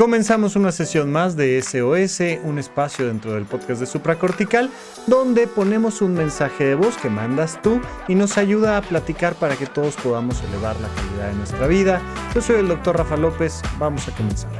Comenzamos 0.00 0.56
una 0.56 0.72
sesión 0.72 1.12
más 1.12 1.36
de 1.36 1.60
SOS, 1.60 2.22
un 2.44 2.58
espacio 2.58 3.06
dentro 3.06 3.34
del 3.34 3.44
podcast 3.44 3.80
de 3.80 3.86
Supracortical, 3.86 4.70
donde 5.06 5.46
ponemos 5.46 6.00
un 6.00 6.14
mensaje 6.14 6.64
de 6.64 6.74
voz 6.74 6.96
que 6.96 7.10
mandas 7.10 7.60
tú 7.60 7.82
y 8.08 8.14
nos 8.14 8.38
ayuda 8.38 8.78
a 8.78 8.80
platicar 8.80 9.34
para 9.34 9.56
que 9.56 9.66
todos 9.66 9.96
podamos 9.96 10.42
elevar 10.44 10.74
la 10.80 10.88
calidad 10.88 11.28
de 11.28 11.36
nuestra 11.36 11.66
vida. 11.66 12.00
Yo 12.34 12.40
soy 12.40 12.60
el 12.60 12.68
doctor 12.68 12.96
Rafa 12.96 13.18
López, 13.18 13.60
vamos 13.78 14.08
a 14.08 14.16
comenzar. 14.16 14.50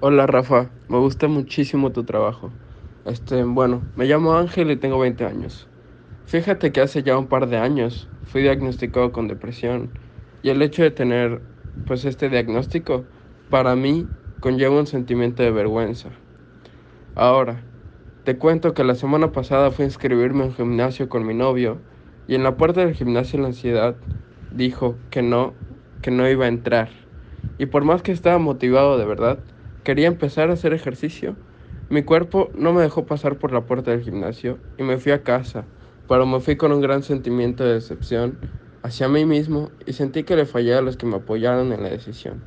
Hola 0.00 0.26
Rafa, 0.26 0.70
me 0.88 0.98
gusta 0.98 1.28
muchísimo 1.28 1.92
tu 1.92 2.02
trabajo. 2.02 2.50
Este, 3.04 3.44
bueno, 3.44 3.80
me 3.94 4.06
llamo 4.06 4.34
Ángel 4.34 4.72
y 4.72 4.76
tengo 4.76 4.98
20 4.98 5.24
años. 5.24 5.68
Fíjate 6.26 6.72
que 6.72 6.80
hace 6.80 7.04
ya 7.04 7.16
un 7.16 7.28
par 7.28 7.48
de 7.48 7.58
años 7.58 8.08
fui 8.24 8.42
diagnosticado 8.42 9.12
con 9.12 9.28
depresión 9.28 9.92
y 10.42 10.50
el 10.50 10.60
hecho 10.62 10.82
de 10.82 10.90
tener 10.90 11.40
pues 11.86 12.04
este 12.04 12.28
diagnóstico 12.28 13.04
para 13.50 13.74
mí 13.76 14.06
conlleva 14.40 14.78
un 14.78 14.86
sentimiento 14.86 15.42
de 15.42 15.50
vergüenza. 15.50 16.10
Ahora, 17.14 17.62
te 18.24 18.38
cuento 18.38 18.74
que 18.74 18.84
la 18.84 18.94
semana 18.94 19.32
pasada 19.32 19.70
fui 19.70 19.84
a 19.84 19.88
inscribirme 19.88 20.44
en 20.44 20.54
gimnasio 20.54 21.08
con 21.08 21.26
mi 21.26 21.34
novio 21.34 21.78
y 22.26 22.34
en 22.34 22.42
la 22.42 22.56
puerta 22.56 22.84
del 22.84 22.94
gimnasio 22.94 23.40
la 23.40 23.48
ansiedad 23.48 23.96
dijo 24.50 24.96
que 25.10 25.22
no, 25.22 25.54
que 26.02 26.10
no 26.10 26.28
iba 26.28 26.44
a 26.44 26.48
entrar. 26.48 26.90
Y 27.58 27.66
por 27.66 27.84
más 27.84 28.02
que 28.02 28.12
estaba 28.12 28.38
motivado 28.38 28.98
de 28.98 29.04
verdad, 29.04 29.38
quería 29.84 30.06
empezar 30.06 30.50
a 30.50 30.54
hacer 30.54 30.72
ejercicio. 30.72 31.36
Mi 31.88 32.02
cuerpo 32.02 32.50
no 32.54 32.72
me 32.72 32.82
dejó 32.82 33.06
pasar 33.06 33.38
por 33.38 33.52
la 33.52 33.66
puerta 33.66 33.90
del 33.90 34.02
gimnasio 34.02 34.58
y 34.78 34.82
me 34.82 34.98
fui 34.98 35.12
a 35.12 35.22
casa, 35.22 35.66
pero 36.08 36.24
me 36.26 36.40
fui 36.40 36.56
con 36.56 36.72
un 36.72 36.80
gran 36.80 37.02
sentimiento 37.02 37.64
de 37.64 37.74
decepción 37.74 38.38
hacia 38.82 39.08
mí 39.08 39.24
mismo 39.24 39.72
y 39.86 39.92
sentí 39.94 40.24
que 40.24 40.36
le 40.36 40.46
fallé 40.46 40.74
a 40.74 40.82
los 40.82 40.96
que 40.96 41.06
me 41.06 41.16
apoyaron 41.16 41.72
en 41.72 41.82
la 41.82 41.90
decisión. 41.90 42.46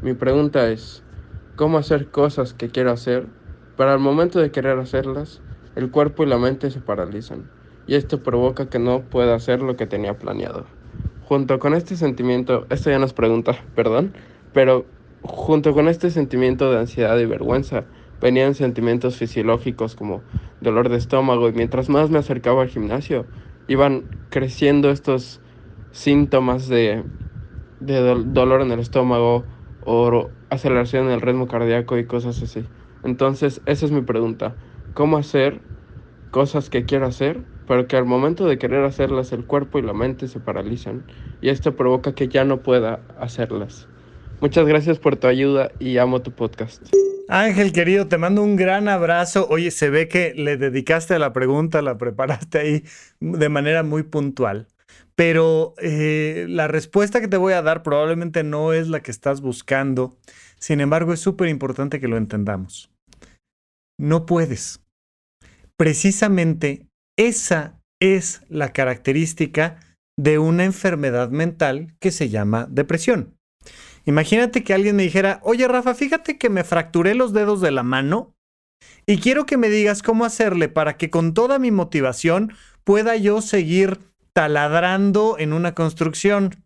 Mi 0.00 0.14
pregunta 0.14 0.70
es, 0.70 1.06
¿cómo 1.54 1.78
hacer 1.78 2.10
cosas 2.10 2.54
que 2.54 2.70
quiero 2.70 2.92
hacer, 2.92 3.32
pero 3.76 3.90
al 3.90 3.98
momento 3.98 4.40
de 4.40 4.50
querer 4.52 4.78
hacerlas, 4.78 5.42
el 5.74 5.90
cuerpo 5.90 6.22
y 6.22 6.26
la 6.26 6.38
mente 6.38 6.70
se 6.70 6.80
paralizan, 6.80 7.50
y 7.86 7.94
esto 7.96 8.22
provoca 8.22 8.68
que 8.68 8.78
no 8.78 9.08
pueda 9.10 9.34
hacer 9.34 9.62
lo 9.62 9.76
que 9.76 9.86
tenía 9.86 10.18
planeado? 10.18 10.78
Junto 11.18 11.58
con 11.58 11.74
este 11.74 11.96
sentimiento, 11.96 12.66
esto 12.70 12.90
ya 12.90 12.98
nos 12.98 13.14
pregunta, 13.14 13.66
perdón, 13.74 14.14
pero 14.52 14.94
junto 15.22 15.72
con 15.74 15.88
este 15.88 16.10
sentimiento 16.10 16.70
de 16.70 16.78
ansiedad 16.78 17.18
y 17.18 17.26
vergüenza, 17.26 17.88
venían 18.20 18.54
sentimientos 18.54 19.16
fisiológicos 19.16 19.96
como 19.96 20.24
dolor 20.60 20.88
de 20.88 20.96
estómago 20.98 21.48
y 21.48 21.52
mientras 21.52 21.88
más 21.88 22.10
me 22.10 22.18
acercaba 22.18 22.62
al 22.62 22.68
gimnasio, 22.68 23.28
iban 23.66 24.10
creciendo 24.28 24.90
estos 24.90 25.42
síntomas 25.90 26.68
de, 26.68 27.04
dolor 27.80 28.62
en 28.62 28.72
el 28.72 28.80
estómago 28.80 29.44
o 29.84 30.30
aceleración 30.50 31.06
en 31.06 31.12
el 31.12 31.20
ritmo 31.20 31.46
cardíaco 31.48 31.98
y 31.98 32.06
cosas 32.06 32.42
así. 32.42 32.64
Entonces, 33.04 33.60
esa 33.66 33.86
es 33.86 33.92
mi 33.92 34.02
pregunta. 34.02 34.56
¿Cómo 34.94 35.16
hacer 35.16 35.60
cosas 36.30 36.70
que 36.70 36.84
quiero 36.84 37.06
hacer, 37.06 37.42
pero 37.66 37.86
que 37.86 37.96
al 37.96 38.04
momento 38.04 38.46
de 38.46 38.58
querer 38.58 38.84
hacerlas 38.84 39.32
el 39.32 39.44
cuerpo 39.44 39.78
y 39.78 39.82
la 39.82 39.92
mente 39.92 40.28
se 40.28 40.40
paralizan 40.40 41.04
y 41.40 41.50
esto 41.50 41.76
provoca 41.76 42.14
que 42.14 42.28
ya 42.28 42.44
no 42.44 42.62
pueda 42.62 43.00
hacerlas? 43.18 43.88
Muchas 44.40 44.66
gracias 44.66 44.98
por 44.98 45.16
tu 45.16 45.28
ayuda 45.28 45.70
y 45.78 45.98
amo 45.98 46.20
tu 46.20 46.32
podcast. 46.32 46.82
Ángel, 47.28 47.72
querido, 47.72 48.06
te 48.06 48.18
mando 48.18 48.42
un 48.42 48.54
gran 48.54 48.88
abrazo. 48.88 49.46
Oye, 49.50 49.70
se 49.70 49.90
ve 49.90 50.08
que 50.08 50.32
le 50.36 50.56
dedicaste 50.56 51.14
a 51.14 51.18
la 51.18 51.32
pregunta, 51.32 51.82
la 51.82 51.98
preparaste 51.98 52.58
ahí 52.58 52.84
de 53.20 53.48
manera 53.48 53.82
muy 53.82 54.02
puntual 54.02 54.68
pero 55.16 55.74
eh, 55.78 56.46
la 56.48 56.68
respuesta 56.68 57.20
que 57.20 57.28
te 57.28 57.38
voy 57.38 57.54
a 57.54 57.62
dar 57.62 57.82
probablemente 57.82 58.44
no 58.44 58.72
es 58.72 58.88
la 58.88 59.00
que 59.02 59.10
estás 59.10 59.40
buscando. 59.40 60.16
Sin 60.58 60.80
embargo, 60.80 61.12
es 61.12 61.20
súper 61.20 61.48
importante 61.48 62.00
que 62.00 62.08
lo 62.08 62.18
entendamos. 62.18 62.90
No 63.98 64.26
puedes. 64.26 64.82
Precisamente 65.78 66.86
esa 67.18 67.80
es 68.00 68.42
la 68.48 68.72
característica 68.72 69.80
de 70.18 70.38
una 70.38 70.64
enfermedad 70.64 71.30
mental 71.30 71.94
que 71.98 72.10
se 72.10 72.28
llama 72.28 72.66
depresión. 72.70 73.34
Imagínate 74.04 74.62
que 74.62 74.74
alguien 74.74 74.96
me 74.96 75.02
dijera, 75.02 75.40
oye 75.42 75.66
Rafa, 75.66 75.94
fíjate 75.94 76.38
que 76.38 76.50
me 76.50 76.62
fracturé 76.62 77.14
los 77.14 77.32
dedos 77.32 77.60
de 77.60 77.70
la 77.70 77.82
mano 77.82 78.34
y 79.06 79.18
quiero 79.18 79.46
que 79.46 79.56
me 79.56 79.68
digas 79.68 80.02
cómo 80.02 80.24
hacerle 80.24 80.68
para 80.68 80.96
que 80.96 81.10
con 81.10 81.34
toda 81.34 81.58
mi 81.58 81.70
motivación 81.70 82.52
pueda 82.84 83.16
yo 83.16 83.40
seguir 83.42 83.98
taladrando 84.36 85.38
en 85.38 85.54
una 85.54 85.74
construcción. 85.74 86.62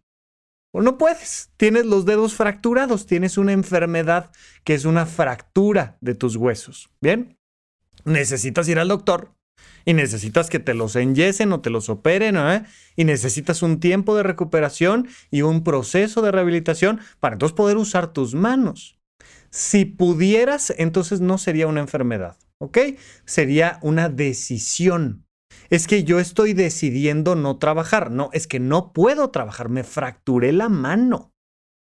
O 0.72 0.82
no 0.82 0.98
puedes, 0.98 1.53
tienes 1.56 1.86
los 1.86 2.04
dedos 2.04 2.34
fracturados, 2.34 3.06
tienes 3.06 3.38
una 3.38 3.53
enfermedad 3.53 4.32
que 4.64 4.75
es 4.75 4.84
una 4.84 5.06
fractura 5.06 5.97
de 6.00 6.16
tus 6.16 6.34
huesos. 6.34 6.91
Bien, 7.00 7.38
necesitas 8.04 8.69
ir 8.69 8.81
al 8.81 8.88
doctor 8.88 9.36
y 9.84 9.94
necesitas 9.94 10.50
que 10.50 10.58
te 10.58 10.75
los 10.75 10.97
enyesen 10.97 11.53
o 11.53 11.60
te 11.60 11.70
los 11.70 11.88
operen, 11.91 12.36
¿eh? 12.38 12.64
y 12.97 13.04
necesitas 13.04 13.62
un 13.62 13.78
tiempo 13.78 14.16
de 14.16 14.25
recuperación 14.25 15.06
y 15.31 15.42
un 15.42 15.62
proceso 15.62 16.22
de 16.22 16.32
rehabilitación 16.32 16.98
para 17.20 17.34
entonces 17.34 17.54
poder 17.54 17.76
usar 17.76 18.12
tus 18.12 18.34
manos. 18.34 18.98
Si 19.50 19.84
pudieras, 19.84 20.75
entonces 20.76 21.20
no 21.20 21.38
sería 21.38 21.69
una 21.69 21.82
enfermedad, 21.82 22.37
¿ok? 22.58 22.78
Sería 23.26 23.78
una 23.81 24.08
decisión 24.08 25.25
es 25.70 25.86
que 25.86 26.04
yo 26.04 26.19
estoy 26.19 26.53
decidiendo 26.53 27.36
no 27.36 27.58
trabajar. 27.58 28.10
No, 28.10 28.28
es 28.32 28.47
que 28.47 28.60
no 28.60 28.92
puedo 28.92 29.31
trabajar, 29.31 29.69
me 29.69 29.84
fracturé 29.84 30.53
la 30.53 30.69
mano. 30.69 31.32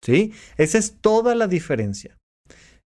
¿Sí? 0.03 0.33
Esa 0.57 0.77
es 0.77 0.99
toda 0.99 1.35
la 1.35 1.47
diferencia. 1.47 2.17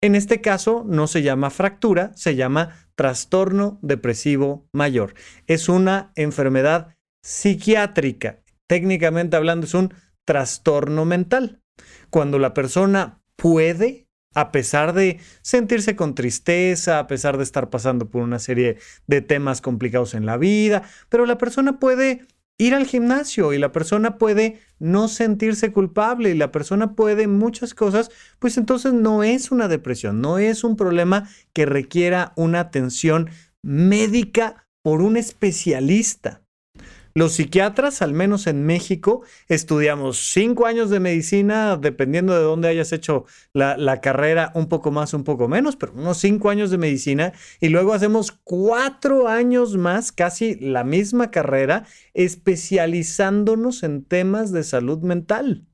En 0.03 0.15
este 0.15 0.41
caso 0.41 0.83
no 0.87 1.07
se 1.07 1.21
llama 1.21 1.49
fractura, 1.49 2.11
se 2.15 2.35
llama 2.35 2.87
trastorno 2.95 3.79
depresivo 3.81 4.67
mayor. 4.73 5.13
Es 5.47 5.69
una 5.69 6.11
enfermedad 6.15 6.95
psiquiátrica. 7.23 8.41
Técnicamente 8.67 9.35
hablando, 9.35 9.65
es 9.65 9.73
un 9.73 9.93
trastorno 10.25 11.05
mental. 11.05 11.61
Cuando 12.09 12.39
la 12.39 12.53
persona 12.53 13.21
puede 13.35 14.07
a 14.33 14.51
pesar 14.51 14.93
de 14.93 15.19
sentirse 15.41 15.95
con 15.95 16.15
tristeza, 16.15 16.99
a 16.99 17.07
pesar 17.07 17.37
de 17.37 17.43
estar 17.43 17.69
pasando 17.69 18.09
por 18.09 18.21
una 18.21 18.39
serie 18.39 18.77
de 19.07 19.21
temas 19.21 19.61
complicados 19.61 20.13
en 20.13 20.25
la 20.25 20.37
vida, 20.37 20.83
pero 21.09 21.25
la 21.25 21.37
persona 21.37 21.79
puede 21.79 22.21
ir 22.57 22.75
al 22.75 22.85
gimnasio 22.85 23.53
y 23.53 23.57
la 23.57 23.71
persona 23.71 24.17
puede 24.19 24.59
no 24.77 25.07
sentirse 25.07 25.71
culpable 25.71 26.29
y 26.29 26.35
la 26.35 26.51
persona 26.51 26.95
puede 26.95 27.27
muchas 27.27 27.73
cosas, 27.73 28.11
pues 28.37 28.57
entonces 28.57 28.93
no 28.93 29.23
es 29.23 29.51
una 29.51 29.67
depresión, 29.67 30.21
no 30.21 30.37
es 30.37 30.63
un 30.63 30.75
problema 30.75 31.27
que 31.53 31.65
requiera 31.65 32.33
una 32.35 32.59
atención 32.59 33.29
médica 33.63 34.67
por 34.83 35.01
un 35.01 35.17
especialista. 35.17 36.40
Los 37.13 37.33
psiquiatras, 37.33 38.01
al 38.01 38.13
menos 38.13 38.47
en 38.47 38.65
México, 38.65 39.23
estudiamos 39.49 40.31
cinco 40.31 40.65
años 40.65 40.89
de 40.89 40.99
medicina, 40.99 41.77
dependiendo 41.77 42.33
de 42.33 42.41
dónde 42.41 42.69
hayas 42.69 42.93
hecho 42.93 43.25
la, 43.53 44.01
carrera, 44.01 44.51
un 44.55 44.67
poco 44.67 44.91
más, 44.91 45.13
un 45.13 45.23
poco 45.23 45.47
menos, 45.47 45.75
pero 45.75 45.93
unos 45.93 46.17
cinco 46.17 46.49
años 46.49 46.71
de 46.71 46.77
medicina, 46.77 47.33
y 47.59 47.69
luego 47.69 47.93
hacemos 47.93 48.31
cuatro 48.31 49.27
años 49.27 49.75
más, 49.75 50.11
casi 50.11 50.55
la 50.55 50.83
misma 50.83 51.31
carrera, 51.31 51.85
especializándonos 52.13 53.83
en 53.83 54.05
temas 54.05 54.51
de 54.51 54.63
salud 54.63 54.99
mental. 54.99 55.65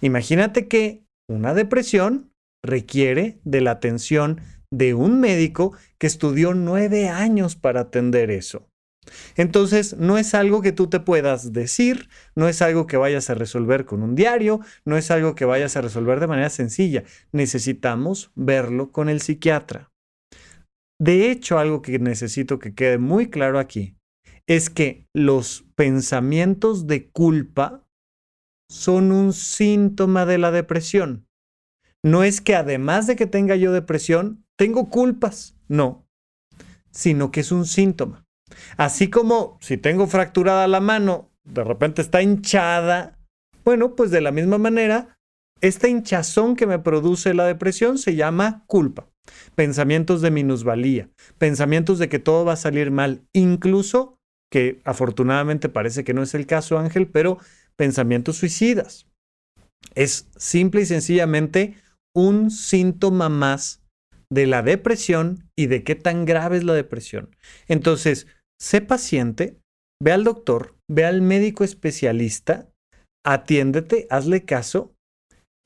Imagínate 0.00 0.68
que 0.68 1.04
una 1.28 1.54
depresión 1.54 2.32
requiere 2.64 3.40
de 3.44 3.60
la 3.60 3.72
atención 3.72 4.40
de 4.70 4.94
un 4.94 5.20
médico 5.20 5.76
que 5.98 6.06
estudió 6.06 6.54
nueve 6.54 7.08
años 7.08 7.56
para 7.56 7.80
atender 7.82 8.30
eso. 8.30 8.71
Entonces, 9.36 9.96
no 9.98 10.18
es 10.18 10.34
algo 10.34 10.62
que 10.62 10.72
tú 10.72 10.88
te 10.88 11.00
puedas 11.00 11.52
decir, 11.52 12.08
no 12.34 12.48
es 12.48 12.62
algo 12.62 12.86
que 12.86 12.96
vayas 12.96 13.30
a 13.30 13.34
resolver 13.34 13.84
con 13.84 14.02
un 14.02 14.14
diario, 14.14 14.60
no 14.84 14.96
es 14.96 15.10
algo 15.10 15.34
que 15.34 15.44
vayas 15.44 15.76
a 15.76 15.80
resolver 15.80 16.20
de 16.20 16.28
manera 16.28 16.50
sencilla. 16.50 17.04
Necesitamos 17.32 18.30
verlo 18.34 18.92
con 18.92 19.08
el 19.08 19.20
psiquiatra. 19.20 19.90
De 21.00 21.30
hecho, 21.30 21.58
algo 21.58 21.82
que 21.82 21.98
necesito 21.98 22.58
que 22.58 22.74
quede 22.74 22.98
muy 22.98 23.28
claro 23.28 23.58
aquí 23.58 23.96
es 24.46 24.70
que 24.70 25.06
los 25.14 25.64
pensamientos 25.74 26.86
de 26.86 27.10
culpa 27.10 27.84
son 28.70 29.12
un 29.12 29.32
síntoma 29.32 30.26
de 30.26 30.38
la 30.38 30.50
depresión. 30.50 31.26
No 32.04 32.24
es 32.24 32.40
que 32.40 32.54
además 32.54 33.06
de 33.06 33.16
que 33.16 33.26
tenga 33.26 33.56
yo 33.56 33.72
depresión, 33.72 34.44
tengo 34.56 34.90
culpas, 34.90 35.56
no, 35.68 36.06
sino 36.90 37.30
que 37.30 37.40
es 37.40 37.52
un 37.52 37.66
síntoma. 37.66 38.26
Así 38.76 39.10
como 39.10 39.58
si 39.60 39.76
tengo 39.76 40.06
fracturada 40.06 40.66
la 40.68 40.80
mano, 40.80 41.30
de 41.44 41.64
repente 41.64 42.02
está 42.02 42.22
hinchada, 42.22 43.18
bueno, 43.64 43.94
pues 43.94 44.10
de 44.10 44.20
la 44.20 44.32
misma 44.32 44.58
manera, 44.58 45.16
esta 45.60 45.88
hinchazón 45.88 46.56
que 46.56 46.66
me 46.66 46.78
produce 46.78 47.34
la 47.34 47.46
depresión 47.46 47.98
se 47.98 48.16
llama 48.16 48.64
culpa. 48.66 49.08
Pensamientos 49.54 50.20
de 50.20 50.32
minusvalía, 50.32 51.08
pensamientos 51.38 51.98
de 51.98 52.08
que 52.08 52.18
todo 52.18 52.44
va 52.44 52.54
a 52.54 52.56
salir 52.56 52.90
mal, 52.90 53.22
incluso 53.32 54.18
que 54.50 54.80
afortunadamente 54.84 55.68
parece 55.68 56.04
que 56.04 56.14
no 56.14 56.22
es 56.22 56.34
el 56.34 56.46
caso, 56.46 56.78
Ángel, 56.78 57.06
pero 57.06 57.38
pensamientos 57.76 58.36
suicidas. 58.36 59.06
Es 59.94 60.28
simple 60.36 60.82
y 60.82 60.86
sencillamente 60.86 61.76
un 62.14 62.50
síntoma 62.50 63.28
más 63.28 63.82
de 64.30 64.46
la 64.46 64.62
depresión 64.62 65.48
y 65.56 65.66
de 65.66 65.84
qué 65.84 65.94
tan 65.94 66.24
grave 66.24 66.56
es 66.56 66.64
la 66.64 66.74
depresión. 66.74 67.36
Entonces, 67.68 68.26
sé 68.62 68.80
paciente, 68.80 69.58
ve 70.00 70.12
al 70.12 70.22
doctor, 70.22 70.76
ve 70.88 71.04
al 71.04 71.20
médico 71.20 71.64
especialista, 71.64 72.70
atiéndete, 73.26 74.06
hazle 74.08 74.44
caso 74.44 74.94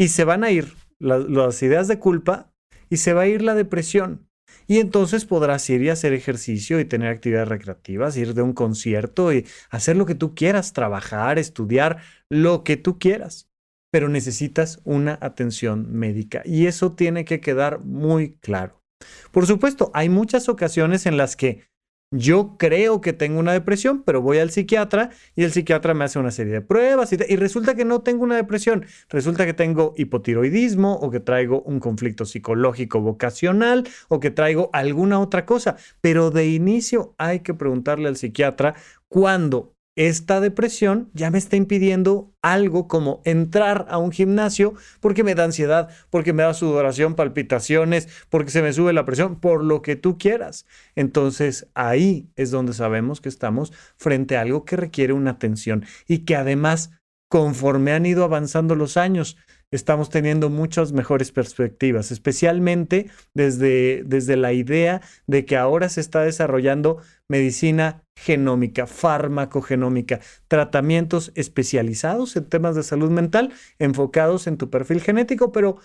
y 0.00 0.08
se 0.08 0.25
van 0.25 0.44
a 0.44 0.50
ir 0.50 0.72
las, 0.98 1.62
ideas 1.62 1.88
de 1.88 1.98
culpa 1.98 2.50
y 2.88 2.96
se 2.96 3.12
va 3.12 3.22
a 3.22 3.26
ir 3.26 3.43
la 3.43 3.54
depresión. 3.54 4.26
Y 4.66 4.78
entonces 4.78 5.26
podrás 5.26 5.69
ir 5.69 5.82
y 5.82 5.90
hacer 5.90 6.14
ejercicio 6.14 6.81
y 6.81 6.87
tener 6.87 7.08
actividades 7.08 7.48
recreativas, 7.48 8.16
ir 8.16 8.32
de 8.32 8.43
un 8.43 8.54
concierto 8.54 9.32
y 9.32 9.46
hacer 9.69 9.96
lo 9.96 10.06
que 10.06 10.14
tú 10.14 10.34
quieras, 10.34 10.72
trabajar, 10.72 11.38
estudiar, 11.38 11.99
lo 12.31 12.64
que 12.64 12.76
tú 12.76 12.99
quieras. 12.99 13.50
Pero 13.92 14.08
necesitas 14.08 14.81
una 14.84 15.19
atención 15.20 15.92
médica 15.92 16.42
y 16.44 16.66
eso 16.66 16.92
tiene 16.92 17.25
que 17.25 17.40
quedar 17.40 17.81
muy 17.81 18.37
claro. 18.38 18.82
Por 19.31 19.46
supuesto, 19.46 19.90
hay 19.92 20.08
muchas 20.08 20.49
ocasiones 20.49 21.06
en 21.06 21.16
las 21.16 21.37
que 21.37 21.62
yo 22.11 22.56
creo 22.56 23.00
que 23.00 23.12
tengo 23.12 23.41
una 23.41 23.53
depresión, 23.53 24.03
pero 24.05 24.23
voy 24.23 24.38
al 24.38 24.50
psiquiatra 24.50 25.11
y 25.35 25.44
el 25.44 25.53
psiquiatra 25.53 25.94
me 25.94 26.05
hace 26.05 26.19
una 26.19 26.31
serie 26.31 26.53
de 26.53 26.61
pruebas 26.61 27.12
y, 27.12 27.17
resulta 27.37 27.75
que 27.75 27.85
no 27.85 28.03
tengo 28.03 28.25
una 28.25 28.37
depresión. 28.37 28.87
Resulta 29.08 29.44
que 29.44 29.55
tengo 29.55 29.93
hipotiroidismo 29.97 30.94
o 30.94 31.11
que 31.11 31.20
traigo 31.20 31.62
un 31.62 31.81
conflicto 31.81 32.25
psicológico 32.25 33.00
vocacional 33.00 33.88
o 34.08 34.20
que 34.20 34.31
traigo 34.31 34.70
alguna 34.73 35.20
otra 35.20 35.47
cosa. 35.47 35.76
Pero 36.00 36.31
de 36.31 36.47
inicio 36.49 37.14
hay 37.19 37.41
que 37.41 37.55
preguntarle 37.55 38.09
al 38.09 38.17
psiquiatra 38.17 38.75
cuándo 39.09 39.75
esta 39.96 40.40
depresión 40.40 41.10
ya 41.14 41.31
me 41.31 41.38
está 41.38 41.56
impidiendo 41.56 42.34
algo 42.43 42.87
como 42.87 43.22
entrar 43.25 43.87
a 43.88 43.96
un 43.96 44.12
gimnasio 44.12 44.75
porque 45.00 45.25
me 45.25 45.34
da 45.34 45.44
ansiedad, 45.44 45.88
porque 46.10 46.34
me 46.34 46.43
da 46.43 46.52
sudoración, 46.52 47.14
palpitaciones, 47.14 48.08
porque 48.28 48.50
se 48.50 48.60
me 48.60 48.75
sube 48.75 48.93
la 48.93 49.06
presión, 49.06 49.40
por 49.40 49.64
lo 49.64 49.81
que 49.81 49.96
tú 49.96 50.19
quieras. 50.19 50.66
Entonces 50.94 51.69
ahí 51.75 52.28
es 52.37 52.50
donde 52.50 52.75
sabemos 52.75 53.22
que 53.22 53.31
estamos 53.31 53.72
frente 53.96 54.37
a 54.37 54.43
algo 54.43 54.66
que 54.66 54.76
requiere 54.76 55.14
una 55.14 55.32
atención 55.32 55.84
y 56.06 56.19
que 56.19 56.37
además, 56.37 56.90
conforme 57.28 57.92
han 57.92 58.04
ido 58.04 58.22
avanzando 58.22 58.75
los 58.75 58.99
años, 58.99 59.38
estamos 59.70 60.10
teniendo 60.10 60.50
muchas 60.50 60.92
mejores 60.92 61.32
perspectivas, 61.32 62.10
especialmente 62.10 63.10
desde, 63.34 64.02
desde 64.04 64.36
la 64.36 64.52
idea 64.52 65.02
de 65.26 65.44
que 65.44 65.56
ahora 65.56 65.88
se 65.88 66.00
está 66.00 66.22
desarrollando 66.22 66.98
medicina 67.28 68.04
genómica, 68.16 68.86
farmacogenómica, 68.86 70.20
tratamientos 70.48 71.32
especializados 71.34 72.36
en 72.36 72.48
temas 72.48 72.74
de 72.76 72.82
salud 72.82 73.10
mental 73.10 73.52
enfocados 73.78 74.46
en 74.46 74.56
tu 74.56 74.70
perfil 74.70 75.00
genético, 75.00 75.52
pero 75.52 75.78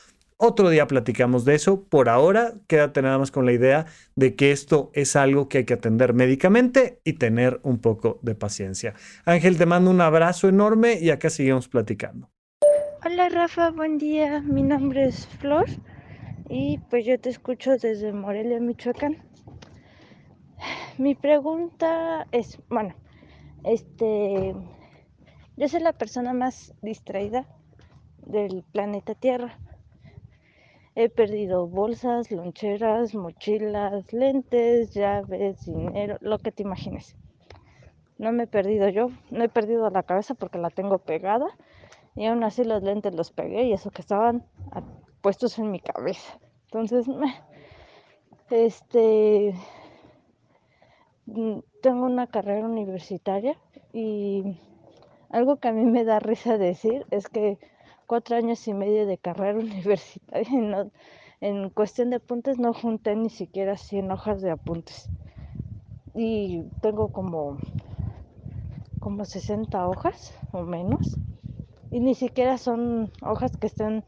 otro 0.43 0.69
día 0.71 0.87
platicamos 0.87 1.45
de 1.45 1.53
eso. 1.53 1.83
Por 1.83 2.09
ahora, 2.09 2.55
quédate 2.65 3.03
nada 3.03 3.19
más 3.19 3.29
con 3.29 3.45
la 3.45 3.51
idea 3.51 3.85
de 4.15 4.35
que 4.35 4.51
esto 4.51 4.89
es 4.95 5.15
algo 5.15 5.47
que 5.47 5.59
hay 5.59 5.65
que 5.65 5.75
atender 5.75 6.15
médicamente 6.15 6.99
y 7.03 7.13
tener 7.13 7.59
un 7.61 7.77
poco 7.77 8.19
de 8.23 8.33
paciencia. 8.33 8.95
Ángel, 9.23 9.59
te 9.59 9.67
mando 9.67 9.91
un 9.91 10.01
abrazo 10.01 10.49
enorme 10.49 10.97
y 10.99 11.11
acá 11.11 11.29
seguimos 11.29 11.67
platicando. 11.67 12.30
Hola 13.03 13.29
Rafa, 13.29 13.71
buen 13.71 13.97
día. 13.97 14.41
Mi 14.41 14.61
nombre 14.61 15.05
es 15.05 15.25
Flor 15.25 15.65
y 16.47 16.77
pues 16.91 17.03
yo 17.03 17.19
te 17.19 17.29
escucho 17.29 17.71
desde 17.71 18.13
Morelia, 18.13 18.59
Michoacán. 18.59 19.17
Mi 20.99 21.15
pregunta 21.15 22.27
es, 22.31 22.59
bueno, 22.69 22.93
este, 23.63 24.53
yo 25.57 25.67
soy 25.67 25.79
la 25.79 25.93
persona 25.93 26.33
más 26.33 26.75
distraída 26.83 27.47
del 28.23 28.63
planeta 28.71 29.15
Tierra. 29.15 29.57
He 30.93 31.09
perdido 31.09 31.65
bolsas, 31.65 32.29
loncheras, 32.29 33.15
mochilas, 33.15 34.13
lentes, 34.13 34.93
llaves, 34.93 35.65
dinero, 35.65 36.17
lo 36.21 36.37
que 36.37 36.51
te 36.51 36.61
imagines. 36.61 37.15
No 38.19 38.31
me 38.31 38.43
he 38.43 38.47
perdido 38.47 38.89
yo, 38.89 39.09
no 39.31 39.43
he 39.43 39.49
perdido 39.49 39.89
la 39.89 40.03
cabeza 40.03 40.35
porque 40.35 40.59
la 40.59 40.69
tengo 40.69 40.99
pegada 40.99 41.47
y 42.15 42.25
aún 42.25 42.43
así 42.43 42.63
los 42.63 42.83
lentes 42.83 43.15
los 43.15 43.31
pegué 43.31 43.63
y 43.63 43.73
eso 43.73 43.91
que 43.91 44.01
estaban 44.01 44.45
puestos 45.21 45.57
en 45.59 45.71
mi 45.71 45.79
cabeza. 45.79 46.39
Entonces, 46.65 47.05
este, 48.49 49.53
mm, 51.25 51.59
tengo 51.81 52.05
una 52.05 52.27
carrera 52.27 52.65
universitaria 52.65 53.57
y 53.93 54.57
algo 55.29 55.57
que 55.57 55.69
a 55.69 55.73
mí 55.73 55.85
me 55.85 56.03
da 56.03 56.19
risa 56.19 56.57
decir 56.57 57.05
es 57.11 57.29
que 57.29 57.57
cuatro 58.07 58.35
años 58.35 58.67
y 58.67 58.73
medio 58.73 59.05
de 59.05 59.17
carrera 59.17 59.59
universitaria 59.59 60.89
en 61.39 61.69
cuestión 61.71 62.11
de 62.11 62.17
apuntes 62.17 62.59
no 62.59 62.73
junté 62.73 63.15
ni 63.15 63.29
siquiera 63.29 63.75
100 63.75 64.11
hojas 64.11 64.41
de 64.41 64.51
apuntes. 64.51 65.09
Y 66.13 66.63
tengo 66.81 67.11
como, 67.11 67.57
como 68.99 69.25
60 69.25 69.87
hojas 69.87 70.37
o 70.51 70.63
menos 70.63 71.17
y 71.91 71.99
ni 71.99 72.15
siquiera 72.15 72.57
son 72.57 73.11
hojas 73.21 73.57
que 73.57 73.67
estén 73.67 74.03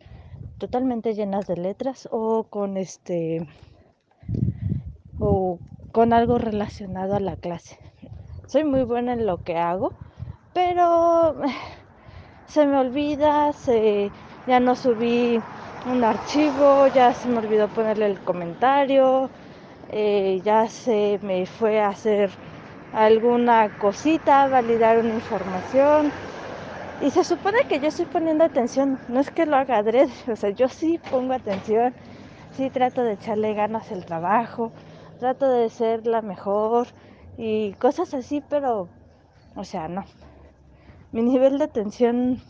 totalmente 0.57 1.13
llenas 1.13 1.47
de 1.47 1.57
letras 1.57 2.07
o 2.11 2.43
con 2.49 2.77
este 2.77 3.45
o 5.19 5.59
con 5.91 6.13
algo 6.13 6.37
relacionado 6.37 7.15
a 7.15 7.19
la 7.19 7.35
clase. 7.35 7.77
Soy 8.47 8.63
muy 8.63 8.83
buena 8.83 9.13
en 9.13 9.25
lo 9.25 9.43
que 9.43 9.57
hago, 9.57 9.91
pero 10.53 11.35
se 12.47 12.65
me 12.65 12.77
olvida, 12.77 13.51
se, 13.53 14.11
ya 14.47 14.59
no 14.59 14.75
subí 14.75 15.39
un 15.85 16.03
archivo, 16.03 16.87
ya 16.87 17.13
se 17.13 17.27
me 17.27 17.39
olvidó 17.39 17.67
ponerle 17.67 18.05
el 18.05 18.19
comentario, 18.21 19.29
eh, 19.91 20.41
ya 20.43 20.67
se 20.67 21.19
me 21.21 21.45
fue 21.45 21.81
a 21.81 21.89
hacer 21.89 22.31
alguna 22.93 23.77
cosita, 23.79 24.47
validar 24.47 24.99
una 24.99 25.13
información 25.13 26.11
y 27.03 27.11
se 27.11 27.25
supone 27.25 27.57
que 27.67 27.81
yo 27.81 27.89
estoy 27.89 28.05
poniendo 28.05 28.45
atención, 28.45 28.97
no 29.09 29.19
es 29.19 29.29
que 29.29 29.45
lo 29.45 29.57
haga 29.57 29.77
adrede, 29.77 30.13
o 30.31 30.37
sea, 30.37 30.51
yo 30.51 30.69
sí 30.69 30.97
pongo 31.09 31.33
atención, 31.33 31.93
sí 32.53 32.69
trato 32.69 33.03
de 33.03 33.13
echarle 33.13 33.53
ganas 33.53 33.91
al 33.91 34.05
trabajo, 34.05 34.71
trato 35.19 35.51
de 35.51 35.69
ser 35.69 36.07
la 36.07 36.21
mejor 36.21 36.87
y 37.37 37.73
cosas 37.73 38.13
así, 38.13 38.41
pero, 38.49 38.87
o 39.53 39.63
sea, 39.65 39.89
no. 39.89 40.05
Mi 41.11 41.23
nivel 41.23 41.57
de 41.57 41.65
atención, 41.65 42.41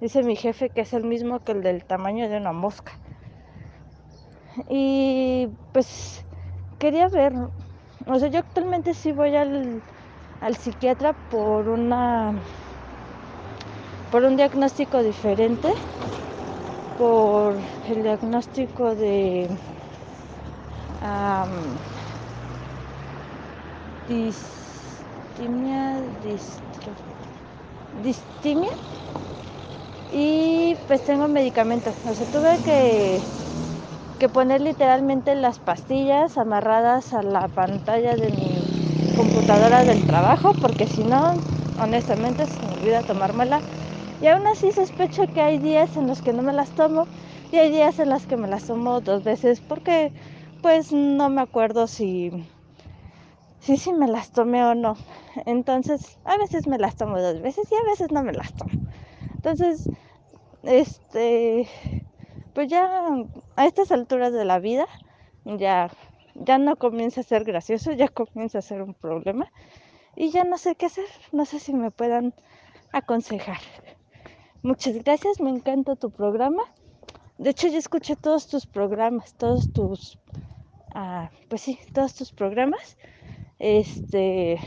dice 0.00 0.24
mi 0.24 0.34
jefe, 0.34 0.70
que 0.70 0.80
es 0.80 0.92
el 0.92 1.04
mismo 1.04 1.38
que 1.44 1.52
el 1.52 1.62
del 1.62 1.84
tamaño 1.84 2.28
de 2.28 2.38
una 2.38 2.52
mosca. 2.52 2.98
Y 4.68 5.48
pues 5.72 6.24
quería 6.80 7.06
ver, 7.08 7.32
o 8.06 8.18
sea, 8.18 8.28
yo 8.28 8.40
actualmente 8.40 8.92
sí 8.92 9.12
voy 9.12 9.36
al, 9.36 9.80
al 10.40 10.56
psiquiatra 10.56 11.12
por 11.30 11.68
una 11.68 12.34
por 14.14 14.22
un 14.22 14.36
diagnóstico 14.36 15.02
diferente, 15.02 15.74
por 16.96 17.58
el 17.88 18.02
diagnóstico 18.04 18.94
de 18.94 19.48
distimia, 24.06 25.80
distimia 28.04 28.70
y 30.10 30.76
pues 30.86 31.04
tengo 31.04 31.28
medicamentos. 31.28 31.94
O 32.04 32.14
sea, 32.14 32.26
tuve 32.26 32.60
que, 32.62 33.20
que 34.18 34.28
poner 34.28 34.60
literalmente 34.60 35.34
las 35.34 35.58
pastillas 35.60 36.36
amarradas 36.38 37.12
a 37.12 37.22
la 37.22 37.48
pantalla 37.48 38.16
de 38.16 38.30
mi 38.30 38.62
computadora 39.16 39.84
del 39.84 40.04
trabajo 40.04 40.54
porque 40.60 40.86
si 40.86 41.04
no, 41.04 41.42
honestamente 41.76 42.46
se 42.46 42.64
me 42.66 42.72
olvida 42.74 43.02
tomármela 43.02 43.62
y 44.20 44.26
aún 44.26 44.46
así 44.46 44.72
sospecho 44.72 45.26
que 45.32 45.40
hay 45.42 45.58
días 45.58 45.96
en 45.96 46.06
los 46.06 46.22
que 46.22 46.32
no 46.32 46.42
me 46.42 46.52
las 46.52 46.70
tomo 46.74 47.06
y 47.52 47.56
hay 47.56 47.70
días 47.70 47.98
en 47.98 48.10
los 48.10 48.26
que 48.26 48.36
me 48.36 48.48
las 48.48 48.66
tomo 48.66 49.00
dos 49.00 49.22
veces 49.24 49.60
porque 49.60 50.12
pues 50.62 50.92
no 50.92 51.28
me 51.30 51.42
acuerdo 51.42 51.86
si 51.86 52.30
si, 53.64 53.76
si 53.78 53.92
me 53.92 54.06
las 54.08 54.30
tomé 54.30 54.62
o 54.64 54.74
no. 54.74 54.96
Entonces, 55.46 56.18
a 56.24 56.36
veces 56.36 56.66
me 56.66 56.78
las 56.78 56.96
tomo 56.96 57.20
dos 57.20 57.40
veces 57.40 57.70
y 57.72 57.74
a 57.74 57.82
veces 57.84 58.12
no 58.12 58.22
me 58.22 58.32
las 58.32 58.52
tomo. 58.54 58.72
Entonces, 59.36 59.88
este, 60.62 61.68
pues 62.54 62.68
ya 62.68 63.02
a 63.56 63.66
estas 63.66 63.90
alturas 63.92 64.32
de 64.32 64.44
la 64.44 64.58
vida, 64.58 64.86
ya, 65.44 65.90
ya 66.34 66.58
no 66.58 66.76
comienza 66.76 67.20
a 67.20 67.24
ser 67.24 67.44
gracioso, 67.44 67.92
ya 67.92 68.08
comienza 68.08 68.58
a 68.58 68.62
ser 68.62 68.82
un 68.82 68.94
problema 68.94 69.50
y 70.16 70.30
ya 70.30 70.44
no 70.44 70.58
sé 70.58 70.76
qué 70.76 70.86
hacer. 70.86 71.06
No 71.32 71.44
sé 71.46 71.58
si 71.58 71.74
me 71.74 71.90
puedan 71.90 72.34
aconsejar. 72.92 73.58
Muchas 74.64 74.94
gracias, 75.04 75.40
me 75.40 75.50
encanta 75.50 75.94
tu 75.94 76.10
programa. 76.10 76.62
De 77.38 77.50
hecho, 77.50 77.68
yo 77.68 77.78
escuché 77.78 78.16
todos 78.16 78.48
tus 78.48 78.66
programas, 78.66 79.34
todos 79.34 79.70
tus, 79.70 80.18
ah, 80.94 81.30
pues 81.50 81.62
sí, 81.62 81.78
todos 81.92 82.14
tus 82.14 82.32
programas, 82.32 82.96
este, 83.58 84.58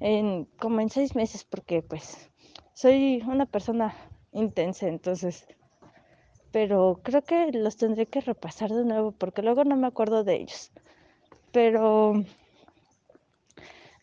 en, 0.00 0.46
como 0.58 0.80
en 0.80 0.88
seis 0.90 1.14
meses, 1.14 1.44
porque 1.44 1.82
pues 1.82 2.30
soy 2.74 3.22
una 3.26 3.46
persona 3.46 3.94
intensa, 4.32 4.88
entonces. 4.88 5.46
Pero 6.50 7.00
creo 7.04 7.22
que 7.22 7.52
los 7.52 7.76
tendré 7.76 8.06
que 8.06 8.20
repasar 8.20 8.70
de 8.70 8.84
nuevo 8.84 9.12
porque 9.12 9.42
luego 9.42 9.64
no 9.64 9.76
me 9.76 9.86
acuerdo 9.86 10.24
de 10.24 10.36
ellos. 10.36 10.72
Pero 11.52 12.14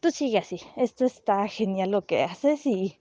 tú 0.01 0.11
sigue 0.11 0.37
así. 0.37 0.59
Esto 0.75 1.05
está 1.05 1.47
genial 1.47 1.91
lo 1.91 2.05
que 2.05 2.23
haces 2.23 2.65
y 2.65 2.97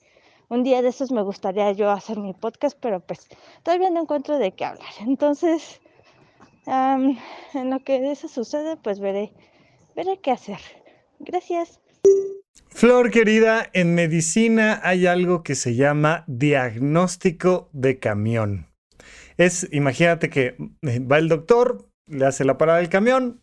un 0.53 0.65
día 0.65 0.83
de 0.83 0.91
esos 0.91 1.11
me 1.11 1.23
gustaría 1.23 1.73
yo 1.73 1.91
hacer 1.91 2.19
mi 2.19 2.35
podcast, 2.35 2.77
pero 2.79 3.01
pues 3.01 3.27
todavía 3.63 3.89
no 3.89 4.03
encuentro 4.03 4.37
de 4.37 4.53
qué 4.53 4.67
hablar. 4.67 4.93
Entonces, 5.01 5.81
en 6.67 7.71
lo 7.71 7.81
que 7.81 8.13
eso 8.13 8.29
sucede, 8.29 8.77
pues 8.77 9.01
veré, 9.01 9.33
veré 9.97 10.21
qué 10.23 10.31
hacer. 10.31 10.59
Gracias. 11.21 11.81
Flor 12.69 13.11
querida, 13.11 13.71
en 13.73 13.95
medicina 13.95 14.79
hay 14.85 15.07
algo 15.07 15.43
que 15.43 15.55
se 15.55 15.75
llama 15.75 16.25
diagnóstico 16.27 17.71
de 17.73 17.99
camión. 17.99 18.67
Es, 19.39 19.67
imagínate 19.73 20.29
que 20.29 20.57
eh, 20.83 20.99
va 21.01 21.17
el 21.17 21.31
doctor, 21.31 21.89
le 22.07 22.27
hace 22.27 22.45
la 22.45 22.59
parada 22.59 22.81
del 22.81 22.91
camión, 22.91 23.41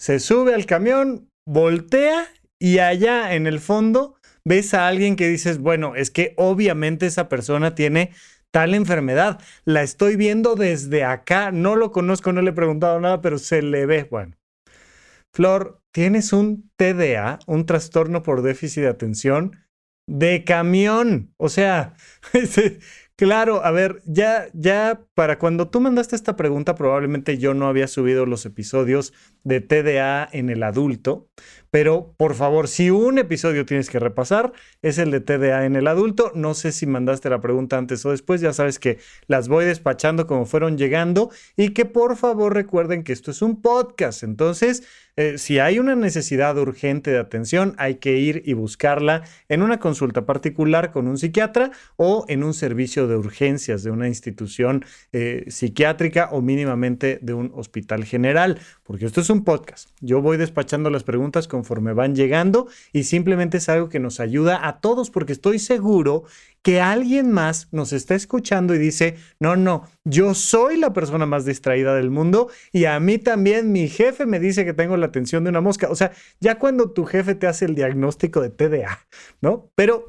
se 0.00 0.20
sube 0.20 0.54
al 0.54 0.66
camión, 0.66 1.28
voltea 1.44 2.28
y 2.60 2.78
allá 2.78 3.34
en 3.34 3.48
el 3.48 3.58
fondo 3.58 4.15
ves 4.46 4.74
a 4.74 4.86
alguien 4.86 5.16
que 5.16 5.28
dices, 5.28 5.58
bueno, 5.58 5.96
es 5.96 6.12
que 6.12 6.32
obviamente 6.36 7.06
esa 7.06 7.28
persona 7.28 7.74
tiene 7.74 8.12
tal 8.52 8.74
enfermedad. 8.74 9.40
La 9.64 9.82
estoy 9.82 10.14
viendo 10.14 10.54
desde 10.54 11.02
acá, 11.02 11.50
no 11.50 11.74
lo 11.74 11.90
conozco, 11.90 12.32
no 12.32 12.42
le 12.42 12.50
he 12.50 12.54
preguntado 12.54 13.00
nada, 13.00 13.20
pero 13.20 13.38
se 13.38 13.60
le 13.60 13.86
ve. 13.86 14.06
Bueno, 14.08 14.36
Flor, 15.34 15.80
tienes 15.92 16.32
un 16.32 16.70
TDA, 16.76 17.40
un 17.46 17.66
trastorno 17.66 18.22
por 18.22 18.42
déficit 18.42 18.84
de 18.84 18.88
atención 18.88 19.56
de 20.08 20.44
camión. 20.44 21.34
O 21.38 21.48
sea, 21.48 21.94
Claro, 23.18 23.64
a 23.64 23.70
ver, 23.70 24.02
ya, 24.04 24.48
ya 24.52 25.00
para 25.14 25.38
cuando 25.38 25.70
tú 25.70 25.80
mandaste 25.80 26.14
esta 26.14 26.36
pregunta, 26.36 26.74
probablemente 26.74 27.38
yo 27.38 27.54
no 27.54 27.66
había 27.66 27.88
subido 27.88 28.26
los 28.26 28.44
episodios 28.44 29.14
de 29.42 29.62
TDA 29.62 30.28
en 30.30 30.50
el 30.50 30.62
adulto, 30.62 31.30
pero 31.76 32.14
por 32.16 32.34
favor, 32.34 32.68
si 32.68 32.88
un 32.88 33.18
episodio 33.18 33.66
tienes 33.66 33.90
que 33.90 33.98
repasar, 33.98 34.54
es 34.80 34.96
el 34.96 35.10
de 35.10 35.20
TDA 35.20 35.66
en 35.66 35.76
el 35.76 35.88
adulto. 35.88 36.32
No 36.34 36.54
sé 36.54 36.72
si 36.72 36.86
mandaste 36.86 37.28
la 37.28 37.42
pregunta 37.42 37.76
antes 37.76 38.06
o 38.06 38.12
después, 38.12 38.40
ya 38.40 38.54
sabes 38.54 38.78
que 38.78 38.96
las 39.26 39.48
voy 39.48 39.66
despachando 39.66 40.26
como 40.26 40.46
fueron 40.46 40.78
llegando 40.78 41.28
y 41.54 41.74
que 41.74 41.84
por 41.84 42.16
favor 42.16 42.54
recuerden 42.54 43.04
que 43.04 43.12
esto 43.12 43.30
es 43.30 43.42
un 43.42 43.60
podcast. 43.60 44.22
Entonces, 44.22 44.84
eh, 45.18 45.38
si 45.38 45.58
hay 45.60 45.78
una 45.78 45.96
necesidad 45.96 46.58
urgente 46.58 47.10
de 47.10 47.18
atención, 47.18 47.74
hay 47.78 47.94
que 47.94 48.18
ir 48.18 48.42
y 48.44 48.52
buscarla 48.52 49.22
en 49.48 49.62
una 49.62 49.80
consulta 49.80 50.26
particular 50.26 50.92
con 50.92 51.08
un 51.08 51.16
psiquiatra 51.16 51.70
o 51.96 52.26
en 52.28 52.44
un 52.44 52.52
servicio 52.52 53.08
de 53.08 53.16
urgencias 53.16 53.82
de 53.82 53.90
una 53.90 54.08
institución 54.08 54.84
eh, 55.12 55.46
psiquiátrica 55.48 56.28
o 56.32 56.42
mínimamente 56.42 57.18
de 57.22 57.32
un 57.32 57.50
hospital 57.54 58.04
general, 58.04 58.58
porque 58.82 59.06
esto 59.06 59.22
es 59.22 59.30
un 59.30 59.42
podcast. 59.42 59.88
Yo 60.02 60.20
voy 60.20 60.36
despachando 60.36 60.90
las 60.90 61.02
preguntas 61.02 61.48
conforme 61.66 61.94
van 61.94 62.14
llegando 62.14 62.68
y 62.92 63.02
simplemente 63.04 63.56
es 63.56 63.68
algo 63.68 63.88
que 63.88 63.98
nos 63.98 64.20
ayuda 64.20 64.68
a 64.68 64.80
todos 64.80 65.10
porque 65.10 65.32
estoy 65.32 65.58
seguro 65.58 66.22
que 66.62 66.80
alguien 66.80 67.32
más 67.32 67.68
nos 67.72 67.92
está 67.92 68.14
escuchando 68.14 68.72
y 68.72 68.78
dice, 68.78 69.16
no, 69.40 69.56
no, 69.56 69.88
yo 70.04 70.34
soy 70.34 70.76
la 70.76 70.92
persona 70.92 71.26
más 71.26 71.44
distraída 71.44 71.94
del 71.96 72.10
mundo 72.10 72.48
y 72.72 72.84
a 72.84 73.00
mí 73.00 73.18
también 73.18 73.72
mi 73.72 73.88
jefe 73.88 74.26
me 74.26 74.38
dice 74.38 74.64
que 74.64 74.74
tengo 74.74 74.96
la 74.96 75.06
atención 75.06 75.42
de 75.42 75.50
una 75.50 75.60
mosca. 75.60 75.88
O 75.90 75.96
sea, 75.96 76.12
ya 76.38 76.58
cuando 76.58 76.92
tu 76.92 77.04
jefe 77.04 77.34
te 77.34 77.48
hace 77.48 77.64
el 77.64 77.74
diagnóstico 77.74 78.40
de 78.40 78.50
TDA, 78.50 79.00
¿no? 79.40 79.70
Pero 79.74 80.06